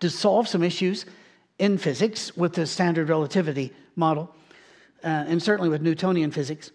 to 0.00 0.10
solve 0.10 0.48
some 0.48 0.62
issues 0.62 1.06
in 1.58 1.78
physics 1.78 2.36
with 2.36 2.54
the 2.54 2.66
standard 2.66 3.08
relativity 3.08 3.72
model, 3.96 4.34
uh, 5.04 5.24
and 5.28 5.42
certainly 5.42 5.68
with 5.68 5.82
Newtonian 5.82 6.30
physics, 6.30 6.70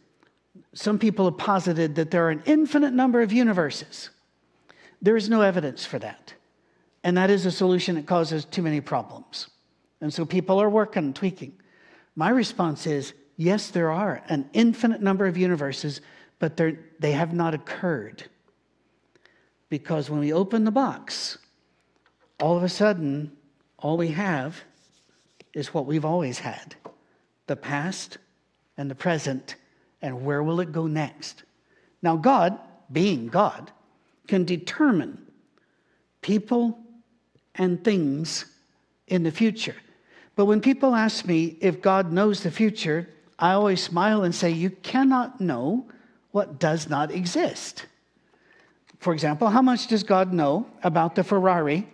some 0.73 0.99
people 0.99 1.25
have 1.25 1.37
posited 1.37 1.95
that 1.95 2.11
there 2.11 2.25
are 2.25 2.29
an 2.29 2.43
infinite 2.45 2.93
number 2.93 3.21
of 3.21 3.31
universes. 3.31 4.09
There 5.01 5.15
is 5.15 5.29
no 5.29 5.41
evidence 5.41 5.85
for 5.85 5.99
that. 5.99 6.33
And 7.03 7.15
that 7.17 7.29
is 7.29 7.45
a 7.45 7.51
solution 7.51 7.95
that 7.95 8.05
causes 8.05 8.45
too 8.45 8.61
many 8.61 8.81
problems. 8.81 9.47
And 10.01 10.13
so 10.13 10.25
people 10.25 10.61
are 10.61 10.69
working, 10.69 11.13
tweaking. 11.13 11.53
My 12.15 12.29
response 12.29 12.87
is 12.87 13.13
yes, 13.37 13.69
there 13.69 13.91
are 13.91 14.23
an 14.27 14.49
infinite 14.53 15.01
number 15.01 15.25
of 15.25 15.37
universes, 15.37 16.01
but 16.39 16.57
they 16.57 17.11
have 17.11 17.33
not 17.33 17.53
occurred. 17.53 18.23
Because 19.69 20.09
when 20.09 20.19
we 20.19 20.31
open 20.31 20.63
the 20.63 20.71
box, 20.71 21.37
all 22.39 22.55
of 22.55 22.63
a 22.63 22.69
sudden, 22.69 23.31
all 23.79 23.97
we 23.97 24.09
have 24.09 24.63
is 25.53 25.73
what 25.73 25.85
we've 25.85 26.05
always 26.05 26.39
had 26.39 26.75
the 27.47 27.55
past 27.55 28.17
and 28.77 28.91
the 28.91 28.95
present, 28.95 29.55
and 30.01 30.25
where 30.25 30.43
will 30.43 30.59
it 30.59 30.71
go 30.71 30.85
next? 30.85 31.43
Now, 32.01 32.17
God, 32.17 32.59
being 32.91 33.27
God, 33.27 33.71
can 34.27 34.43
determine 34.43 35.25
people 36.21 36.77
and 37.55 37.83
things 37.83 38.45
in 39.07 39.23
the 39.23 39.31
future. 39.31 39.75
But 40.35 40.45
when 40.45 40.61
people 40.61 40.93
ask 40.93 41.25
me 41.25 41.57
if 41.61 41.81
God 41.81 42.11
knows 42.11 42.43
the 42.43 42.51
future, 42.51 43.09
I 43.39 43.53
always 43.53 43.81
smile 43.81 44.23
and 44.23 44.35
say, 44.35 44.51
You 44.51 44.69
cannot 44.69 45.41
know 45.41 45.87
what 46.37 46.59
does 46.59 46.87
not 46.87 47.09
exist. 47.09 47.87
For 48.99 49.11
example, 49.11 49.49
how 49.49 49.63
much 49.63 49.87
does 49.87 50.03
God 50.03 50.33
know 50.33 50.67
about 50.83 51.15
the 51.15 51.23
Ferrari? 51.23 51.87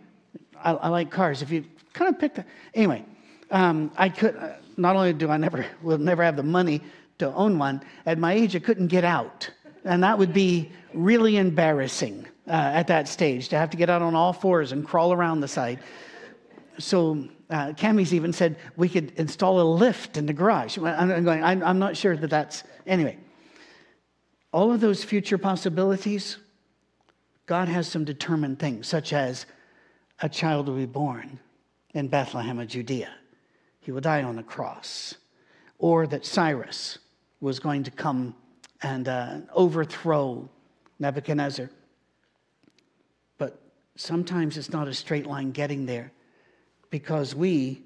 I, 0.62 0.72
I 0.74 0.90
like 0.90 1.10
cars. 1.10 1.42
If 1.42 1.50
you 1.50 1.64
kind 1.94 2.14
of 2.14 2.20
pick 2.20 2.36
the. 2.36 2.44
Anyway, 2.74 3.06
um, 3.52 3.90
I 3.96 4.10
could. 4.10 4.36
Uh, 4.36 4.56
not 4.76 4.98
only 4.98 5.14
do 5.14 5.30
I 5.30 5.38
never 5.38 5.66
will 5.82 5.98
never 5.98 6.22
have 6.24 6.36
the 6.36 6.44
money 6.44 6.82
to 7.20 7.34
own 7.34 7.58
one, 7.58 7.82
at 8.06 8.18
my 8.18 8.34
age 8.34 8.54
I 8.54 8.60
couldn't 8.60 8.88
get 8.88 9.06
out, 9.06 9.50
and 9.86 10.04
that 10.04 10.18
would 10.18 10.34
be 10.34 10.70
really 10.94 11.38
embarrassing 11.38 12.28
uh, 12.46 12.80
at 12.80 12.88
that 12.88 13.08
stage 13.08 13.48
to 13.48 13.58
have 13.58 13.70
to 13.70 13.78
get 13.78 13.90
out 13.90 14.02
on 14.02 14.14
all 14.14 14.34
fours 14.34 14.74
and 14.74 14.86
crawl 14.86 15.14
around 15.14 15.40
the 15.40 15.48
side. 15.48 15.80
So 16.80 17.30
uh, 17.50 17.72
Cammy's 17.78 18.14
even 18.14 18.34
said 18.34 18.58
we 18.76 18.90
could 18.90 19.14
install 19.16 19.62
a 19.62 19.68
lift 19.86 20.18
in 20.18 20.26
the 20.26 20.34
garage. 20.34 20.78
I'm 20.78 21.24
going. 21.24 21.42
I'm, 21.42 21.64
I'm 21.64 21.80
not 21.80 21.96
sure 21.96 22.18
that 22.18 22.30
that's 22.30 22.66
anyway. 22.86 23.18
All 24.54 24.72
of 24.72 24.82
those 24.82 25.04
future 25.04 25.40
possibilities, 25.40 26.38
God 27.48 27.68
has 27.68 27.88
some 27.88 28.06
determined 28.06 28.60
things, 28.60 28.88
such 28.88 29.12
as 29.12 29.48
a 30.22 30.30
child 30.30 30.68
will 30.68 30.76
be 30.76 30.86
born 30.86 31.40
in 31.96 32.08
Bethlehem 32.08 32.60
of 32.60 32.68
Judea. 32.68 33.10
He 33.82 33.92
will 33.92 34.00
die 34.00 34.22
on 34.22 34.36
the 34.36 34.44
cross. 34.44 35.16
Or 35.80 36.06
that 36.08 36.24
Cyrus 36.24 37.00
was 37.42 37.60
going 37.60 37.84
to 37.84 37.92
come 37.92 38.36
and 38.84 39.08
uh, 39.08 39.38
overthrow 39.54 40.48
Nebuchadnezzar. 41.00 41.70
But 43.40 43.60
sometimes 43.96 44.56
it's 44.56 44.72
not 44.72 44.88
a 44.88 44.94
straight 44.94 45.26
line 45.26 45.52
getting 45.52 45.88
there 45.88 46.12
because 46.92 47.34
we 47.34 47.82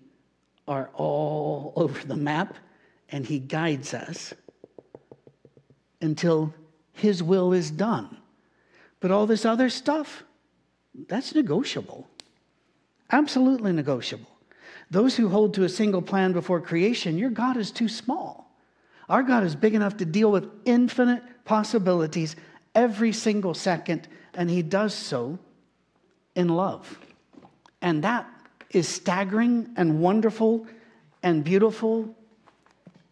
are 0.67 0.89
all 0.93 1.71
over 1.77 2.05
the 2.05 2.17
map 2.17 2.55
and 3.09 3.25
he 3.25 3.39
guides 3.39 3.93
us 3.93 4.33
until 6.01 6.53
his 6.93 7.21
will 7.21 7.53
is 7.53 7.71
done. 7.71 8.17
But 8.99 9.11
all 9.11 9.27
this 9.27 9.45
other 9.45 9.69
stuff, 9.69 10.23
that's 11.07 11.35
negotiable. 11.35 12.07
Absolutely 13.11 13.71
negotiable. 13.71 14.29
Those 14.89 15.15
who 15.15 15.29
hold 15.29 15.53
to 15.55 15.63
a 15.63 15.69
single 15.69 16.01
plan 16.01 16.33
before 16.33 16.61
creation, 16.61 17.17
your 17.17 17.29
God 17.29 17.57
is 17.57 17.71
too 17.71 17.87
small. 17.87 18.55
Our 19.09 19.23
God 19.23 19.43
is 19.43 19.55
big 19.55 19.75
enough 19.75 19.97
to 19.97 20.05
deal 20.05 20.31
with 20.31 20.49
infinite 20.65 21.23
possibilities 21.45 22.35
every 22.75 23.13
single 23.13 23.53
second, 23.53 24.07
and 24.33 24.49
He 24.49 24.61
does 24.61 24.93
so 24.93 25.39
in 26.35 26.49
love. 26.49 26.99
And 27.81 28.03
that 28.03 28.27
is 28.71 28.87
staggering 28.87 29.73
and 29.77 30.01
wonderful 30.01 30.67
and 31.23 31.43
beautiful. 31.43 32.15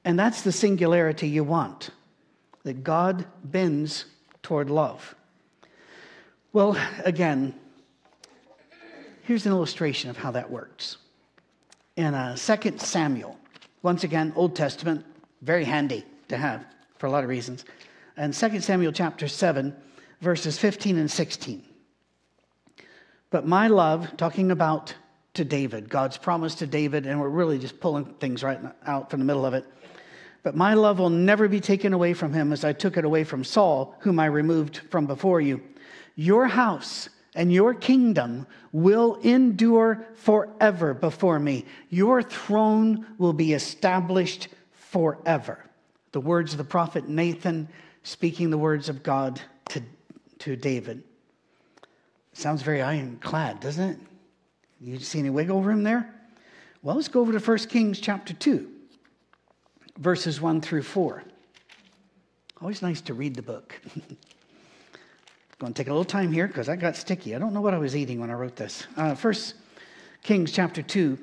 And 0.03 0.19
that's 0.19 0.41
the 0.41 0.51
singularity 0.51 1.27
you 1.27 1.43
want 1.43 1.91
that 2.65 2.83
God 2.83 3.25
bends 3.43 4.05
toward 4.41 4.69
love. 4.69 5.15
Well, 6.51 6.77
again, 7.03 7.53
here's 9.23 9.45
an 9.45 9.51
illustration 9.51 10.09
of 10.09 10.17
how 10.17 10.31
that 10.31 10.49
works. 10.49 10.97
In 11.95 12.13
uh, 12.13 12.35
2 12.35 12.77
Samuel, 12.79 13.37
once 13.83 14.03
again, 14.03 14.33
Old 14.35 14.55
Testament, 14.55 15.05
very 15.41 15.63
handy 15.63 16.03
to 16.27 16.37
have 16.37 16.65
for 16.97 17.05
a 17.05 17.11
lot 17.11 17.23
of 17.23 17.29
reasons. 17.29 17.65
And 18.17 18.33
2 18.33 18.59
Samuel 18.61 18.91
chapter 18.91 19.27
7, 19.27 19.75
verses 20.21 20.57
15 20.57 20.97
and 20.97 21.09
16. 21.09 21.63
But 23.29 23.45
my 23.45 23.67
love, 23.67 24.17
talking 24.17 24.49
about 24.49 24.95
to 25.35 25.45
David, 25.45 25.87
God's 25.87 26.17
promise 26.17 26.55
to 26.55 26.67
David, 26.67 27.05
and 27.05 27.19
we're 27.19 27.29
really 27.29 27.59
just 27.59 27.79
pulling 27.79 28.05
things 28.05 28.41
right 28.41 28.59
out 28.87 29.11
from 29.11 29.19
the 29.19 29.25
middle 29.25 29.45
of 29.45 29.53
it. 29.53 29.65
But 30.45 30.55
my 30.55 30.75
love 30.75 30.99
will 30.99 31.09
never 31.09 31.47
be 31.47 31.59
taken 31.59 31.91
away 31.91 32.13
from 32.13 32.31
him 32.31 32.53
as 32.53 32.63
I 32.63 32.71
took 32.71 32.97
it 32.97 33.03
away 33.03 33.23
from 33.23 33.43
Saul, 33.43 33.95
whom 34.01 34.19
I 34.19 34.27
removed 34.27 34.77
from 34.91 35.07
before 35.07 35.41
you. 35.41 35.59
Your 36.15 36.45
house 36.45 37.09
and 37.33 37.51
your 37.51 37.73
kingdom 37.73 38.45
will 38.71 39.15
endure 39.23 40.05
forever 40.13 40.93
before 40.93 41.39
me. 41.39 41.65
Your 41.89 42.21
throne 42.21 43.07
will 43.17 43.33
be 43.33 43.53
established 43.53 44.49
forever. 44.69 45.65
The 46.11 46.21
words 46.21 46.53
of 46.53 46.59
the 46.59 46.63
prophet 46.63 47.09
Nathan 47.09 47.67
speaking 48.03 48.51
the 48.51 48.57
words 48.59 48.87
of 48.87 49.01
God 49.01 49.41
to, 49.69 49.81
to 50.37 50.55
David. 50.55 51.01
Sounds 52.33 52.61
very 52.61 52.83
ironclad, 52.83 53.61
doesn't 53.61 53.89
it? 53.89 53.99
You 54.79 54.99
see 54.99 55.17
any 55.17 55.31
wiggle 55.31 55.63
room 55.63 55.81
there? 55.81 56.13
Well, 56.83 56.97
let's 56.97 57.07
go 57.07 57.21
over 57.21 57.31
to 57.31 57.39
1 57.39 57.57
Kings 57.67 57.99
chapter 57.99 58.35
2, 58.35 58.69
verses 59.97 60.41
1 60.41 60.61
through 60.61 60.83
4. 60.83 61.23
Always 62.61 62.81
nice 62.81 63.01
to 63.01 63.13
read 63.13 63.35
the 63.35 63.41
book. 63.41 63.79
Going 65.59 65.73
to 65.73 65.77
take 65.77 65.87
a 65.87 65.91
little 65.91 66.03
time 66.03 66.31
here 66.31 66.47
because 66.47 66.67
I 66.67 66.75
got 66.75 66.95
sticky. 66.95 67.33
I 67.33 67.39
don't 67.39 67.53
know 67.53 67.61
what 67.61 67.73
I 67.73 67.77
was 67.77 67.95
eating 67.95 68.19
when 68.19 68.29
I 68.29 68.33
wrote 68.33 68.57
this. 68.57 68.87
Uh, 68.97 69.15
First 69.15 69.55
Kings 70.21 70.51
chapter 70.51 70.81
2, 70.81 71.17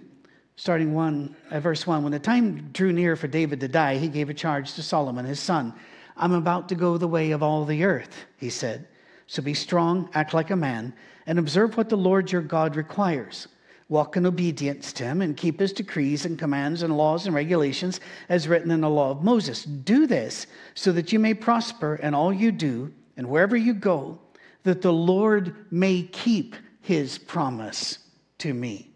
starting 0.57 0.95
1, 0.95 1.37
uh, 1.51 1.61
verse 1.61 1.87
1. 1.87 2.03
When 2.03 2.13
the 2.13 2.19
time 2.19 2.71
drew 2.73 2.93
near 2.93 3.15
for 3.15 3.27
David 3.27 3.61
to 3.61 3.69
die, 3.69 3.99
he 3.99 4.09
gave 4.09 4.31
a 4.31 4.35
charge 4.35 4.73
to 4.75 4.83
Solomon, 4.83 5.27
his 5.27 5.41
son. 5.41 5.75
I'm 6.17 6.33
about 6.33 6.69
to 6.71 6.75
go 6.75 6.97
the 6.97 7.09
way 7.09 7.33
of 7.33 7.43
all 7.43 7.65
the 7.65 7.85
earth, 7.85 8.25
he 8.39 8.49
said. 8.49 8.87
So 9.27 9.43
be 9.43 9.55
strong, 9.55 10.09
act 10.15 10.35
like 10.35 10.51
a 10.51 10.57
man, 10.57 10.95
and 11.27 11.39
observe 11.39 11.77
what 11.77 11.89
the 11.89 11.97
Lord 11.97 12.33
your 12.33 12.43
God 12.43 12.77
requires. 12.77 13.49
Walk 13.89 14.17
in 14.17 14.27
obedience 14.27 14.93
to 14.95 15.05
him 15.05 15.21
and 15.21 15.37
keep 15.37 15.61
his 15.61 15.73
decrees 15.73 16.25
and 16.25 16.39
commands 16.39 16.83
and 16.83 16.97
laws 16.97 17.27
and 17.27 17.35
regulations 17.35 18.01
as 18.29 18.49
written 18.49 18.71
in 18.71 18.81
the 18.81 18.89
law 18.89 19.11
of 19.11 19.23
Moses. 19.23 19.65
Do 19.65 20.07
this 20.07 20.47
so 20.75 20.93
that 20.93 21.13
you 21.13 21.19
may 21.19 21.35
prosper 21.35 21.97
in 21.97 22.15
all 22.15 22.33
you 22.33 22.53
do 22.53 22.93
and 23.17 23.29
wherever 23.29 23.57
you 23.57 23.75
go, 23.75 24.19
that 24.63 24.83
the 24.83 24.93
Lord 24.93 25.55
may 25.71 26.03
keep 26.03 26.57
his 26.81 27.19
promise 27.19 27.99
to 28.39 28.55
me. 28.55 28.91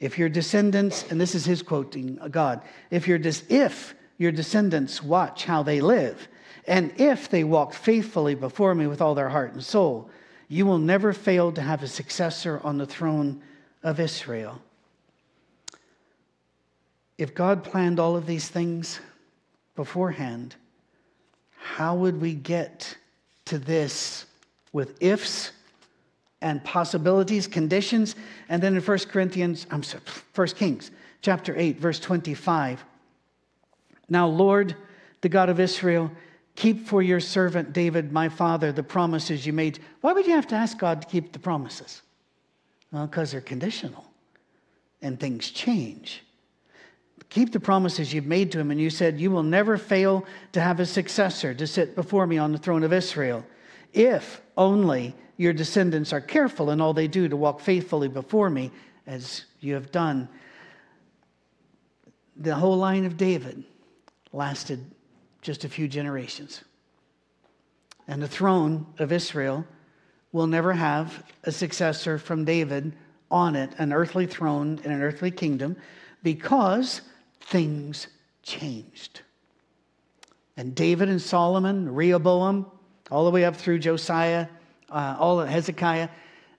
If 0.00 0.18
your 0.18 0.28
descendants, 0.28 1.04
and 1.10 1.20
this 1.20 1.34
is 1.34 1.44
his 1.44 1.62
quoting 1.62 2.18
God, 2.30 2.62
if 2.90 3.06
your, 3.06 3.20
if 3.48 3.94
your 4.16 4.32
descendants 4.32 5.02
watch 5.02 5.44
how 5.44 5.62
they 5.62 5.80
live, 5.80 6.28
and 6.66 6.92
if 6.96 7.28
they 7.28 7.44
walk 7.44 7.74
faithfully 7.74 8.34
before 8.34 8.74
me 8.74 8.86
with 8.86 9.00
all 9.00 9.14
their 9.14 9.28
heart 9.28 9.52
and 9.52 9.64
soul, 9.64 10.10
you 10.48 10.66
will 10.66 10.78
never 10.78 11.12
fail 11.12 11.52
to 11.52 11.62
have 11.62 11.82
a 11.82 11.88
successor 11.88 12.60
on 12.64 12.78
the 12.78 12.86
throne 12.86 13.42
of 13.82 14.00
Israel. 14.00 14.60
If 17.18 17.34
God 17.34 17.64
planned 17.64 18.00
all 18.00 18.16
of 18.16 18.26
these 18.26 18.48
things 18.48 19.00
beforehand, 19.76 20.56
how 21.56 21.94
would 21.94 22.20
we 22.20 22.34
get 22.34 22.96
to 23.46 23.58
this 23.58 24.26
with 24.72 25.02
ifs 25.02 25.52
and 26.40 26.64
possibilities, 26.64 27.46
conditions? 27.46 28.14
And 28.48 28.62
then 28.62 28.74
in 28.74 28.82
1 28.82 28.98
Corinthians, 29.10 29.66
I'm 29.70 29.82
sorry, 29.82 30.02
1 30.34 30.46
Kings 30.48 30.90
chapter 31.20 31.54
8, 31.56 31.78
verse 31.78 32.00
25. 32.00 32.84
Now, 34.08 34.26
Lord, 34.26 34.74
the 35.20 35.28
God 35.28 35.50
of 35.50 35.60
Israel, 35.60 36.10
Keep 36.60 36.86
for 36.86 37.00
your 37.02 37.20
servant 37.20 37.72
David, 37.72 38.12
my 38.12 38.28
father, 38.28 38.70
the 38.70 38.82
promises 38.82 39.46
you 39.46 39.52
made. 39.52 39.78
Why 40.02 40.12
would 40.12 40.26
you 40.26 40.34
have 40.34 40.46
to 40.48 40.56
ask 40.56 40.76
God 40.76 41.00
to 41.00 41.08
keep 41.08 41.32
the 41.32 41.38
promises? 41.38 42.02
Well, 42.92 43.06
because 43.06 43.32
they're 43.32 43.40
conditional 43.40 44.04
and 45.02 45.18
things 45.18 45.50
change. 45.50 46.22
Keep 47.28 47.52
the 47.52 47.60
promises 47.60 48.12
you've 48.12 48.26
made 48.26 48.50
to 48.52 48.58
him, 48.58 48.72
and 48.72 48.80
you 48.80 48.90
said, 48.90 49.20
You 49.20 49.30
will 49.30 49.44
never 49.44 49.78
fail 49.78 50.24
to 50.52 50.60
have 50.60 50.80
a 50.80 50.86
successor 50.86 51.54
to 51.54 51.66
sit 51.66 51.94
before 51.94 52.26
me 52.26 52.38
on 52.38 52.50
the 52.50 52.58
throne 52.58 52.82
of 52.82 52.92
Israel, 52.92 53.46
if 53.92 54.42
only 54.56 55.14
your 55.36 55.52
descendants 55.52 56.12
are 56.12 56.20
careful 56.20 56.70
in 56.70 56.80
all 56.80 56.92
they 56.92 57.06
do 57.06 57.28
to 57.28 57.36
walk 57.36 57.60
faithfully 57.60 58.08
before 58.08 58.50
me, 58.50 58.72
as 59.06 59.44
you 59.60 59.74
have 59.74 59.92
done. 59.92 60.28
The 62.36 62.56
whole 62.56 62.76
line 62.76 63.04
of 63.04 63.16
David 63.16 63.64
lasted 64.32 64.84
just 65.40 65.64
a 65.64 65.68
few 65.68 65.86
generations. 65.86 66.62
And 68.08 68.20
the 68.20 68.28
throne 68.28 68.86
of 68.98 69.12
Israel 69.12 69.64
will 70.32 70.46
never 70.46 70.72
have 70.72 71.24
a 71.44 71.52
successor 71.52 72.18
from 72.18 72.44
David 72.44 72.94
on 73.30 73.56
it, 73.56 73.70
an 73.78 73.92
earthly 73.92 74.26
throne 74.26 74.80
in 74.84 74.90
an 74.90 75.02
earthly 75.02 75.30
kingdom, 75.30 75.76
because 76.22 77.02
things 77.40 78.08
changed. 78.42 79.22
And 80.56 80.74
David 80.74 81.08
and 81.08 81.20
Solomon, 81.20 81.92
Rehoboam, 81.92 82.66
all 83.10 83.24
the 83.24 83.30
way 83.30 83.44
up 83.44 83.56
through 83.56 83.78
Josiah, 83.78 84.46
uh, 84.90 85.16
all 85.18 85.40
of 85.40 85.48
Hezekiah, 85.48 86.08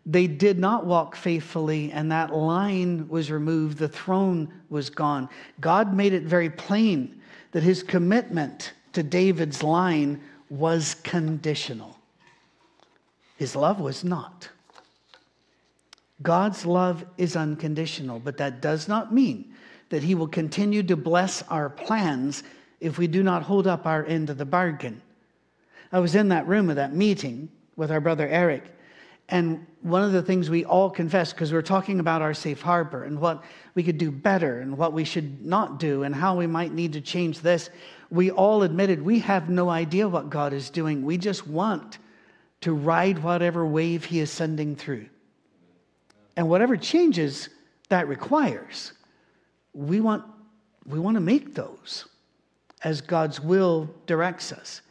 they 0.05 0.25
did 0.27 0.57
not 0.57 0.85
walk 0.85 1.15
faithfully, 1.15 1.91
and 1.91 2.11
that 2.11 2.33
line 2.33 3.07
was 3.07 3.29
removed. 3.29 3.77
The 3.77 3.87
throne 3.87 4.51
was 4.69 4.89
gone. 4.89 5.29
God 5.59 5.93
made 5.93 6.13
it 6.13 6.23
very 6.23 6.49
plain 6.49 7.21
that 7.51 7.61
his 7.61 7.83
commitment 7.83 8.73
to 8.93 9.03
David's 9.03 9.61
line 9.61 10.21
was 10.49 10.95
conditional. 11.03 11.97
His 13.41 13.55
love 13.55 13.79
was 13.79 14.03
not. 14.03 14.49
God's 16.21 16.63
love 16.63 17.03
is 17.17 17.35
unconditional, 17.35 18.19
but 18.19 18.37
that 18.37 18.61
does 18.61 18.87
not 18.87 19.11
mean 19.11 19.55
that 19.89 20.03
he 20.03 20.13
will 20.13 20.27
continue 20.27 20.83
to 20.83 20.95
bless 20.95 21.41
our 21.49 21.67
plans 21.67 22.43
if 22.79 22.99
we 22.99 23.07
do 23.07 23.23
not 23.23 23.41
hold 23.41 23.65
up 23.65 23.87
our 23.87 24.05
end 24.05 24.29
of 24.29 24.37
the 24.37 24.45
bargain. 24.45 25.01
I 25.91 25.97
was 25.97 26.13
in 26.13 26.27
that 26.27 26.47
room 26.47 26.69
of 26.69 26.75
that 26.75 26.93
meeting 26.93 27.49
with 27.75 27.91
our 27.91 27.99
brother 27.99 28.27
Eric, 28.27 28.63
and 29.27 29.65
one 29.81 30.03
of 30.03 30.11
the 30.11 30.21
things 30.21 30.51
we 30.51 30.63
all 30.63 30.91
confessed, 30.91 31.33
because 31.33 31.51
we 31.51 31.57
we're 31.57 31.63
talking 31.63 31.99
about 31.99 32.21
our 32.21 32.35
safe 32.35 32.61
harbor 32.61 33.05
and 33.05 33.19
what 33.19 33.43
we 33.73 33.81
could 33.81 33.97
do 33.97 34.11
better 34.11 34.59
and 34.59 34.77
what 34.77 34.93
we 34.93 35.03
should 35.03 35.43
not 35.43 35.79
do 35.79 36.03
and 36.03 36.13
how 36.13 36.37
we 36.37 36.45
might 36.45 36.73
need 36.73 36.93
to 36.93 37.01
change 37.01 37.39
this, 37.39 37.71
we 38.11 38.29
all 38.29 38.61
admitted 38.61 39.01
we 39.01 39.17
have 39.17 39.49
no 39.49 39.67
idea 39.67 40.07
what 40.07 40.29
God 40.29 40.53
is 40.53 40.69
doing. 40.69 41.03
We 41.03 41.17
just 41.17 41.47
want 41.47 41.97
to 42.61 42.73
ride 42.73 43.19
whatever 43.19 43.65
wave 43.65 44.05
He 44.05 44.19
is 44.19 44.31
sending 44.31 44.75
through. 44.75 45.07
And 46.37 46.47
whatever 46.47 46.77
changes 46.77 47.49
that 47.89 48.07
requires, 48.07 48.93
we 49.73 49.99
want, 49.99 50.23
we 50.85 50.99
want 50.99 51.15
to 51.15 51.21
make 51.21 51.53
those 51.53 52.05
as 52.83 53.01
God's 53.01 53.39
will 53.39 53.89
directs 54.05 54.51
us. 54.51 54.81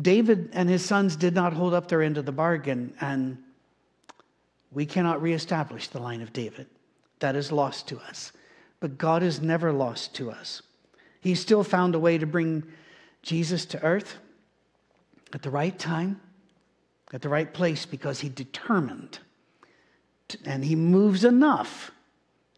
David 0.00 0.50
and 0.52 0.68
his 0.68 0.84
sons 0.84 1.14
did 1.16 1.34
not 1.34 1.52
hold 1.52 1.74
up 1.74 1.88
their 1.88 2.02
end 2.02 2.18
of 2.18 2.26
the 2.26 2.32
bargain, 2.32 2.94
and 3.00 3.38
we 4.72 4.86
cannot 4.86 5.22
reestablish 5.22 5.88
the 5.88 6.00
line 6.00 6.20
of 6.20 6.32
David. 6.32 6.66
That 7.20 7.36
is 7.36 7.52
lost 7.52 7.86
to 7.88 8.00
us. 8.00 8.32
But 8.80 8.98
God 8.98 9.22
is 9.22 9.40
never 9.40 9.72
lost 9.72 10.14
to 10.16 10.30
us. 10.30 10.62
He 11.20 11.34
still 11.34 11.64
found 11.64 11.94
a 11.94 11.98
way 11.98 12.18
to 12.18 12.26
bring 12.26 12.64
Jesus 13.22 13.64
to 13.66 13.82
earth 13.82 14.18
at 15.32 15.42
the 15.42 15.50
right 15.50 15.78
time, 15.78 16.20
at 17.14 17.22
the 17.22 17.28
right 17.28 17.54
place, 17.54 17.86
because 17.86 18.20
he 18.20 18.28
determined. 18.28 19.20
To, 20.28 20.38
and 20.44 20.64
he 20.64 20.74
moves 20.74 21.24
enough 21.24 21.92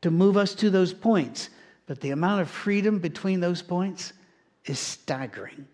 to 0.01 0.11
move 0.11 0.37
us 0.37 0.55
to 0.57 0.71
those 0.71 0.95
points. 0.95 1.51
But 1.87 2.01
the 2.01 2.11
amount 2.11 2.41
of 2.41 2.51
freedom 2.51 2.99
between 2.99 3.41
those 3.41 3.61
points 3.61 4.15
is 4.65 4.79
staggering. 4.79 5.69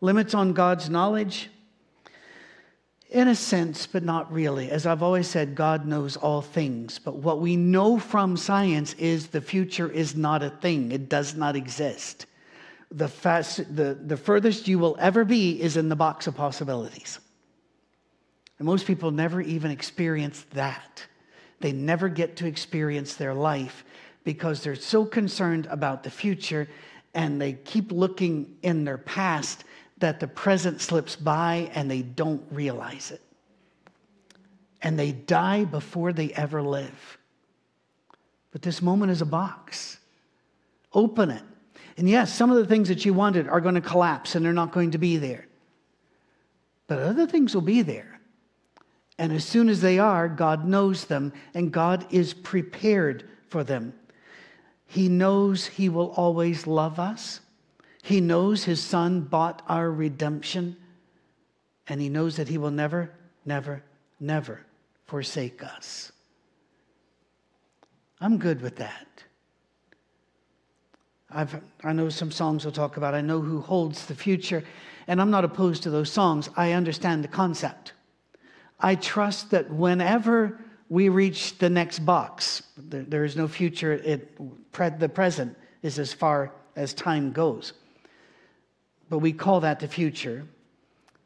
Limits 0.00 0.34
on 0.34 0.54
God's 0.54 0.88
knowledge, 0.88 1.50
in 3.10 3.28
a 3.28 3.34
sense, 3.34 3.86
but 3.86 4.02
not 4.02 4.32
really. 4.32 4.70
As 4.70 4.86
I've 4.86 5.02
always 5.02 5.28
said, 5.28 5.54
God 5.54 5.86
knows 5.86 6.16
all 6.16 6.42
things. 6.42 6.98
But 6.98 7.16
what 7.16 7.40
we 7.40 7.56
know 7.56 7.98
from 7.98 8.36
science 8.36 8.94
is 8.94 9.28
the 9.28 9.40
future 9.40 9.90
is 9.90 10.16
not 10.16 10.42
a 10.42 10.50
thing, 10.50 10.92
it 10.92 11.08
does 11.08 11.34
not 11.34 11.56
exist. 11.56 12.26
The, 12.90 13.08
fast, 13.08 13.76
the, 13.76 13.94
the 13.94 14.16
furthest 14.16 14.66
you 14.66 14.78
will 14.78 14.96
ever 14.98 15.24
be 15.24 15.60
is 15.60 15.76
in 15.76 15.88
the 15.88 15.96
box 15.96 16.26
of 16.26 16.36
possibilities. 16.36 17.20
And 18.58 18.66
most 18.66 18.86
people 18.86 19.10
never 19.10 19.40
even 19.40 19.70
experience 19.70 20.44
that. 20.52 21.04
They 21.60 21.72
never 21.72 22.08
get 22.08 22.36
to 22.36 22.46
experience 22.46 23.14
their 23.14 23.34
life 23.34 23.84
because 24.24 24.62
they're 24.62 24.74
so 24.74 25.04
concerned 25.04 25.66
about 25.70 26.02
the 26.02 26.10
future 26.10 26.68
and 27.14 27.40
they 27.40 27.54
keep 27.54 27.92
looking 27.92 28.56
in 28.62 28.84
their 28.84 28.98
past 28.98 29.64
that 29.98 30.20
the 30.20 30.28
present 30.28 30.80
slips 30.80 31.16
by 31.16 31.70
and 31.74 31.90
they 31.90 32.02
don't 32.02 32.42
realize 32.50 33.10
it. 33.10 33.22
And 34.82 34.98
they 34.98 35.12
die 35.12 35.64
before 35.64 36.12
they 36.12 36.32
ever 36.32 36.62
live. 36.62 37.18
But 38.52 38.62
this 38.62 38.82
moment 38.82 39.12
is 39.12 39.22
a 39.22 39.26
box. 39.26 39.98
Open 40.92 41.30
it. 41.30 41.42
And 41.96 42.08
yes, 42.08 42.34
some 42.34 42.50
of 42.50 42.56
the 42.58 42.66
things 42.66 42.88
that 42.88 43.04
you 43.04 43.14
wanted 43.14 43.48
are 43.48 43.60
going 43.60 43.74
to 43.74 43.80
collapse 43.80 44.34
and 44.34 44.44
they're 44.44 44.52
not 44.52 44.72
going 44.72 44.90
to 44.90 44.98
be 44.98 45.16
there. 45.16 45.46
But 46.86 46.98
other 46.98 47.26
things 47.26 47.54
will 47.54 47.62
be 47.62 47.82
there. 47.82 48.15
And 49.18 49.32
as 49.32 49.44
soon 49.44 49.68
as 49.68 49.80
they 49.80 49.98
are, 49.98 50.28
God 50.28 50.66
knows 50.66 51.06
them 51.06 51.32
and 51.54 51.72
God 51.72 52.06
is 52.10 52.34
prepared 52.34 53.28
for 53.48 53.64
them. 53.64 53.94
He 54.86 55.08
knows 55.08 55.66
He 55.66 55.88
will 55.88 56.10
always 56.12 56.66
love 56.66 56.98
us. 56.98 57.40
He 58.06 58.20
knows 58.20 58.62
his 58.62 58.80
son 58.80 59.22
bought 59.22 59.62
our 59.68 59.90
redemption, 59.90 60.76
and 61.88 62.00
he 62.00 62.08
knows 62.08 62.36
that 62.36 62.46
he 62.46 62.56
will 62.56 62.70
never, 62.70 63.10
never, 63.44 63.82
never 64.20 64.60
forsake 65.08 65.64
us. 65.64 66.12
I'm 68.20 68.38
good 68.38 68.60
with 68.60 68.76
that. 68.76 69.24
I've, 71.32 71.60
I 71.82 71.92
know 71.94 72.08
some 72.08 72.30
songs 72.30 72.64
will 72.64 72.70
talk 72.70 72.96
about, 72.96 73.12
I 73.12 73.22
know 73.22 73.40
who 73.40 73.60
holds 73.60 74.06
the 74.06 74.14
future, 74.14 74.62
and 75.08 75.20
I'm 75.20 75.32
not 75.32 75.44
opposed 75.44 75.82
to 75.82 75.90
those 75.90 76.12
songs. 76.12 76.48
I 76.56 76.74
understand 76.74 77.24
the 77.24 77.28
concept. 77.28 77.92
I 78.78 78.94
trust 78.94 79.50
that 79.50 79.70
whenever 79.70 80.60
we 80.88 81.08
reach 81.08 81.58
the 81.58 81.70
next 81.70 82.00
box, 82.00 82.62
there, 82.76 83.02
there 83.02 83.24
is 83.24 83.36
no 83.36 83.48
future, 83.48 83.92
it, 83.92 84.36
the 84.98 85.08
present 85.08 85.56
is 85.82 85.98
as 85.98 86.12
far 86.12 86.52
as 86.76 86.92
time 86.94 87.32
goes 87.32 87.72
but 89.08 89.18
we 89.18 89.32
call 89.32 89.60
that 89.60 89.80
the 89.80 89.88
future. 89.88 90.46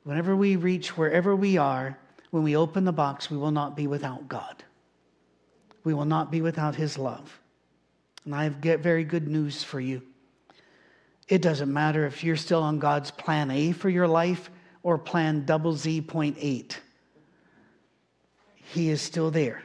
Whenever 0.05 0.37
we 0.37 0.57
reach 0.57 0.97
wherever 0.97 1.35
we 1.35 1.57
are, 1.57 1.99
when 2.31 2.43
we 2.43 2.57
open 2.57 2.85
the 2.85 2.93
box, 2.93 3.31
we 3.31 3.37
will 3.37 3.51
not 3.51 3.77
be 3.77 3.87
without 3.87 4.29
God. 4.29 4.63
We 5.85 5.95
will 5.95 6.05
not 6.05 6.31
be 6.31 6.43
without 6.43 6.75
His 6.75 6.99
love. 6.99 7.41
And 8.25 8.35
I 8.35 8.45
have 8.45 8.55
very 8.57 9.05
good 9.05 9.29
news 9.29 9.65
for 9.65 9.81
you. 9.81 10.03
It 11.29 11.43
doesn't 11.43 11.73
matter 11.73 12.07
if 12.07 12.23
you're 12.23 12.37
still 12.37 12.63
on 12.63 12.79
God's 12.79 13.11
plan 13.11 13.51
A 13.51 13.73
for 13.73 13.89
your 13.89 14.09
life 14.09 14.51
or 14.83 14.99
plan 14.99 15.45
double 15.45 15.73
Z 15.73 16.03
point 16.03 16.37
eight. 16.41 16.81
He 18.73 18.89
is 18.91 19.03
still 19.03 19.33
there. 19.33 19.65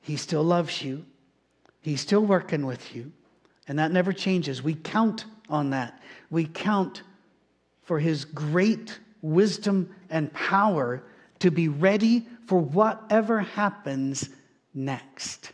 He 0.00 0.16
still 0.16 0.42
loves 0.42 0.80
you. 0.80 1.04
He's 1.82 2.00
still 2.00 2.24
working 2.24 2.64
with 2.64 2.96
you. 2.96 3.12
And 3.68 3.78
that 3.78 3.92
never 3.92 4.14
changes. 4.14 4.62
We 4.62 4.74
count 4.74 5.26
on 5.50 5.68
that. 5.70 6.00
We 6.30 6.46
count 6.46 7.02
for 7.82 7.98
his 7.98 8.24
great 8.24 8.98
wisdom 9.20 9.94
and 10.08 10.32
power 10.32 11.02
to 11.40 11.50
be 11.50 11.68
ready 11.68 12.26
for 12.46 12.58
whatever 12.58 13.40
happens 13.40 14.30
next. 14.72 15.52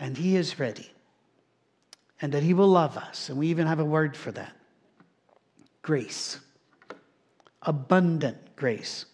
And 0.00 0.16
he 0.16 0.34
is 0.34 0.58
ready. 0.58 0.90
And 2.20 2.32
that 2.32 2.42
he 2.42 2.54
will 2.54 2.68
love 2.68 2.96
us. 2.96 3.28
And 3.28 3.38
we 3.38 3.46
even 3.46 3.68
have 3.68 3.78
a 3.78 3.84
word 3.84 4.16
for 4.16 4.32
that 4.32 4.56
grace, 5.80 6.40
abundant 7.62 8.56
grace. 8.56 9.04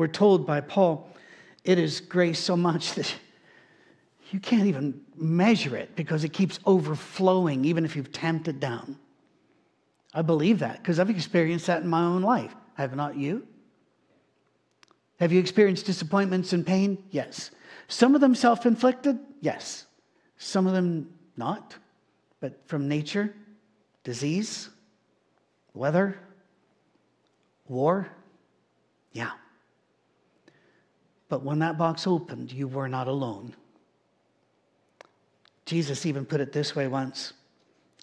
We're 0.00 0.06
told 0.06 0.46
by 0.46 0.62
Paul, 0.62 1.10
it 1.62 1.78
is 1.78 2.00
grace 2.00 2.38
so 2.38 2.56
much 2.56 2.94
that 2.94 3.14
you 4.30 4.40
can't 4.40 4.64
even 4.64 5.02
measure 5.14 5.76
it 5.76 5.94
because 5.94 6.24
it 6.24 6.30
keeps 6.30 6.58
overflowing, 6.64 7.66
even 7.66 7.84
if 7.84 7.94
you've 7.94 8.10
tamped 8.10 8.48
it 8.48 8.60
down. 8.60 8.98
I 10.14 10.22
believe 10.22 10.60
that 10.60 10.78
because 10.78 10.98
I've 10.98 11.10
experienced 11.10 11.66
that 11.66 11.82
in 11.82 11.88
my 11.88 12.00
own 12.00 12.22
life. 12.22 12.56
Have 12.76 12.96
not 12.96 13.18
you? 13.18 13.46
Have 15.18 15.32
you 15.32 15.38
experienced 15.38 15.84
disappointments 15.84 16.54
and 16.54 16.66
pain? 16.66 16.96
Yes. 17.10 17.50
Some 17.86 18.14
of 18.14 18.22
them 18.22 18.34
self 18.34 18.64
inflicted? 18.64 19.18
Yes. 19.42 19.84
Some 20.38 20.66
of 20.66 20.72
them 20.72 21.12
not, 21.36 21.76
but 22.40 22.66
from 22.66 22.88
nature, 22.88 23.34
disease, 24.02 24.70
weather, 25.74 26.18
war? 27.68 28.08
Yeah. 29.12 29.32
But 31.30 31.42
when 31.42 31.60
that 31.60 31.78
box 31.78 32.06
opened, 32.06 32.52
you 32.52 32.68
were 32.68 32.88
not 32.88 33.08
alone. 33.08 33.54
Jesus 35.64 36.04
even 36.04 36.26
put 36.26 36.40
it 36.40 36.52
this 36.52 36.76
way 36.76 36.88
once 36.88 37.32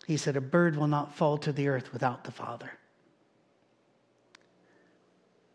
he 0.08 0.16
said, 0.16 0.38
A 0.38 0.42
bird 0.42 0.78
will 0.78 0.88
not 0.88 1.14
fall 1.14 1.38
to 1.40 1.52
the 1.52 1.68
earth 1.68 1.92
without 1.92 2.24
the 2.24 2.32
Father. 2.32 2.72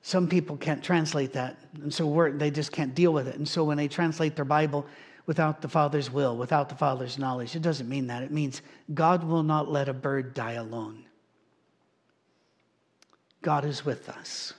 some 0.03 0.29
people 0.29 0.57
can't 0.57 0.85
translate 0.85 1.33
that. 1.33 1.59
And 1.81 1.93
so 1.93 2.31
they 2.35 2.51
just 2.51 2.71
can't 2.71 2.95
deal 2.95 3.13
with 3.13 3.27
it. 3.27 3.37
And 3.37 3.49
so 3.49 3.65
when 3.65 3.79
they 3.79 3.89
translate 3.89 4.37
their 4.37 4.45
Bible 4.45 4.85
without 5.27 5.63
the 5.63 5.69
Father's 5.69 6.11
will, 6.11 6.37
without 6.37 6.69
the 6.69 6.75
Father's 6.75 7.19
knowledge, 7.19 7.57
it 7.57 7.63
doesn't 7.63 7.89
mean 7.89 8.09
that. 8.09 8.23
It 8.23 8.33
means 8.33 8.61
God 8.93 9.25
will 9.25 9.45
not 9.45 9.71
let 9.71 9.89
a 9.89 9.95
bird 9.95 10.35
die 10.35 10.53
alone. 10.53 11.07
God 13.41 13.65
is 13.65 13.85
with 13.85 14.09
us. 14.11 14.53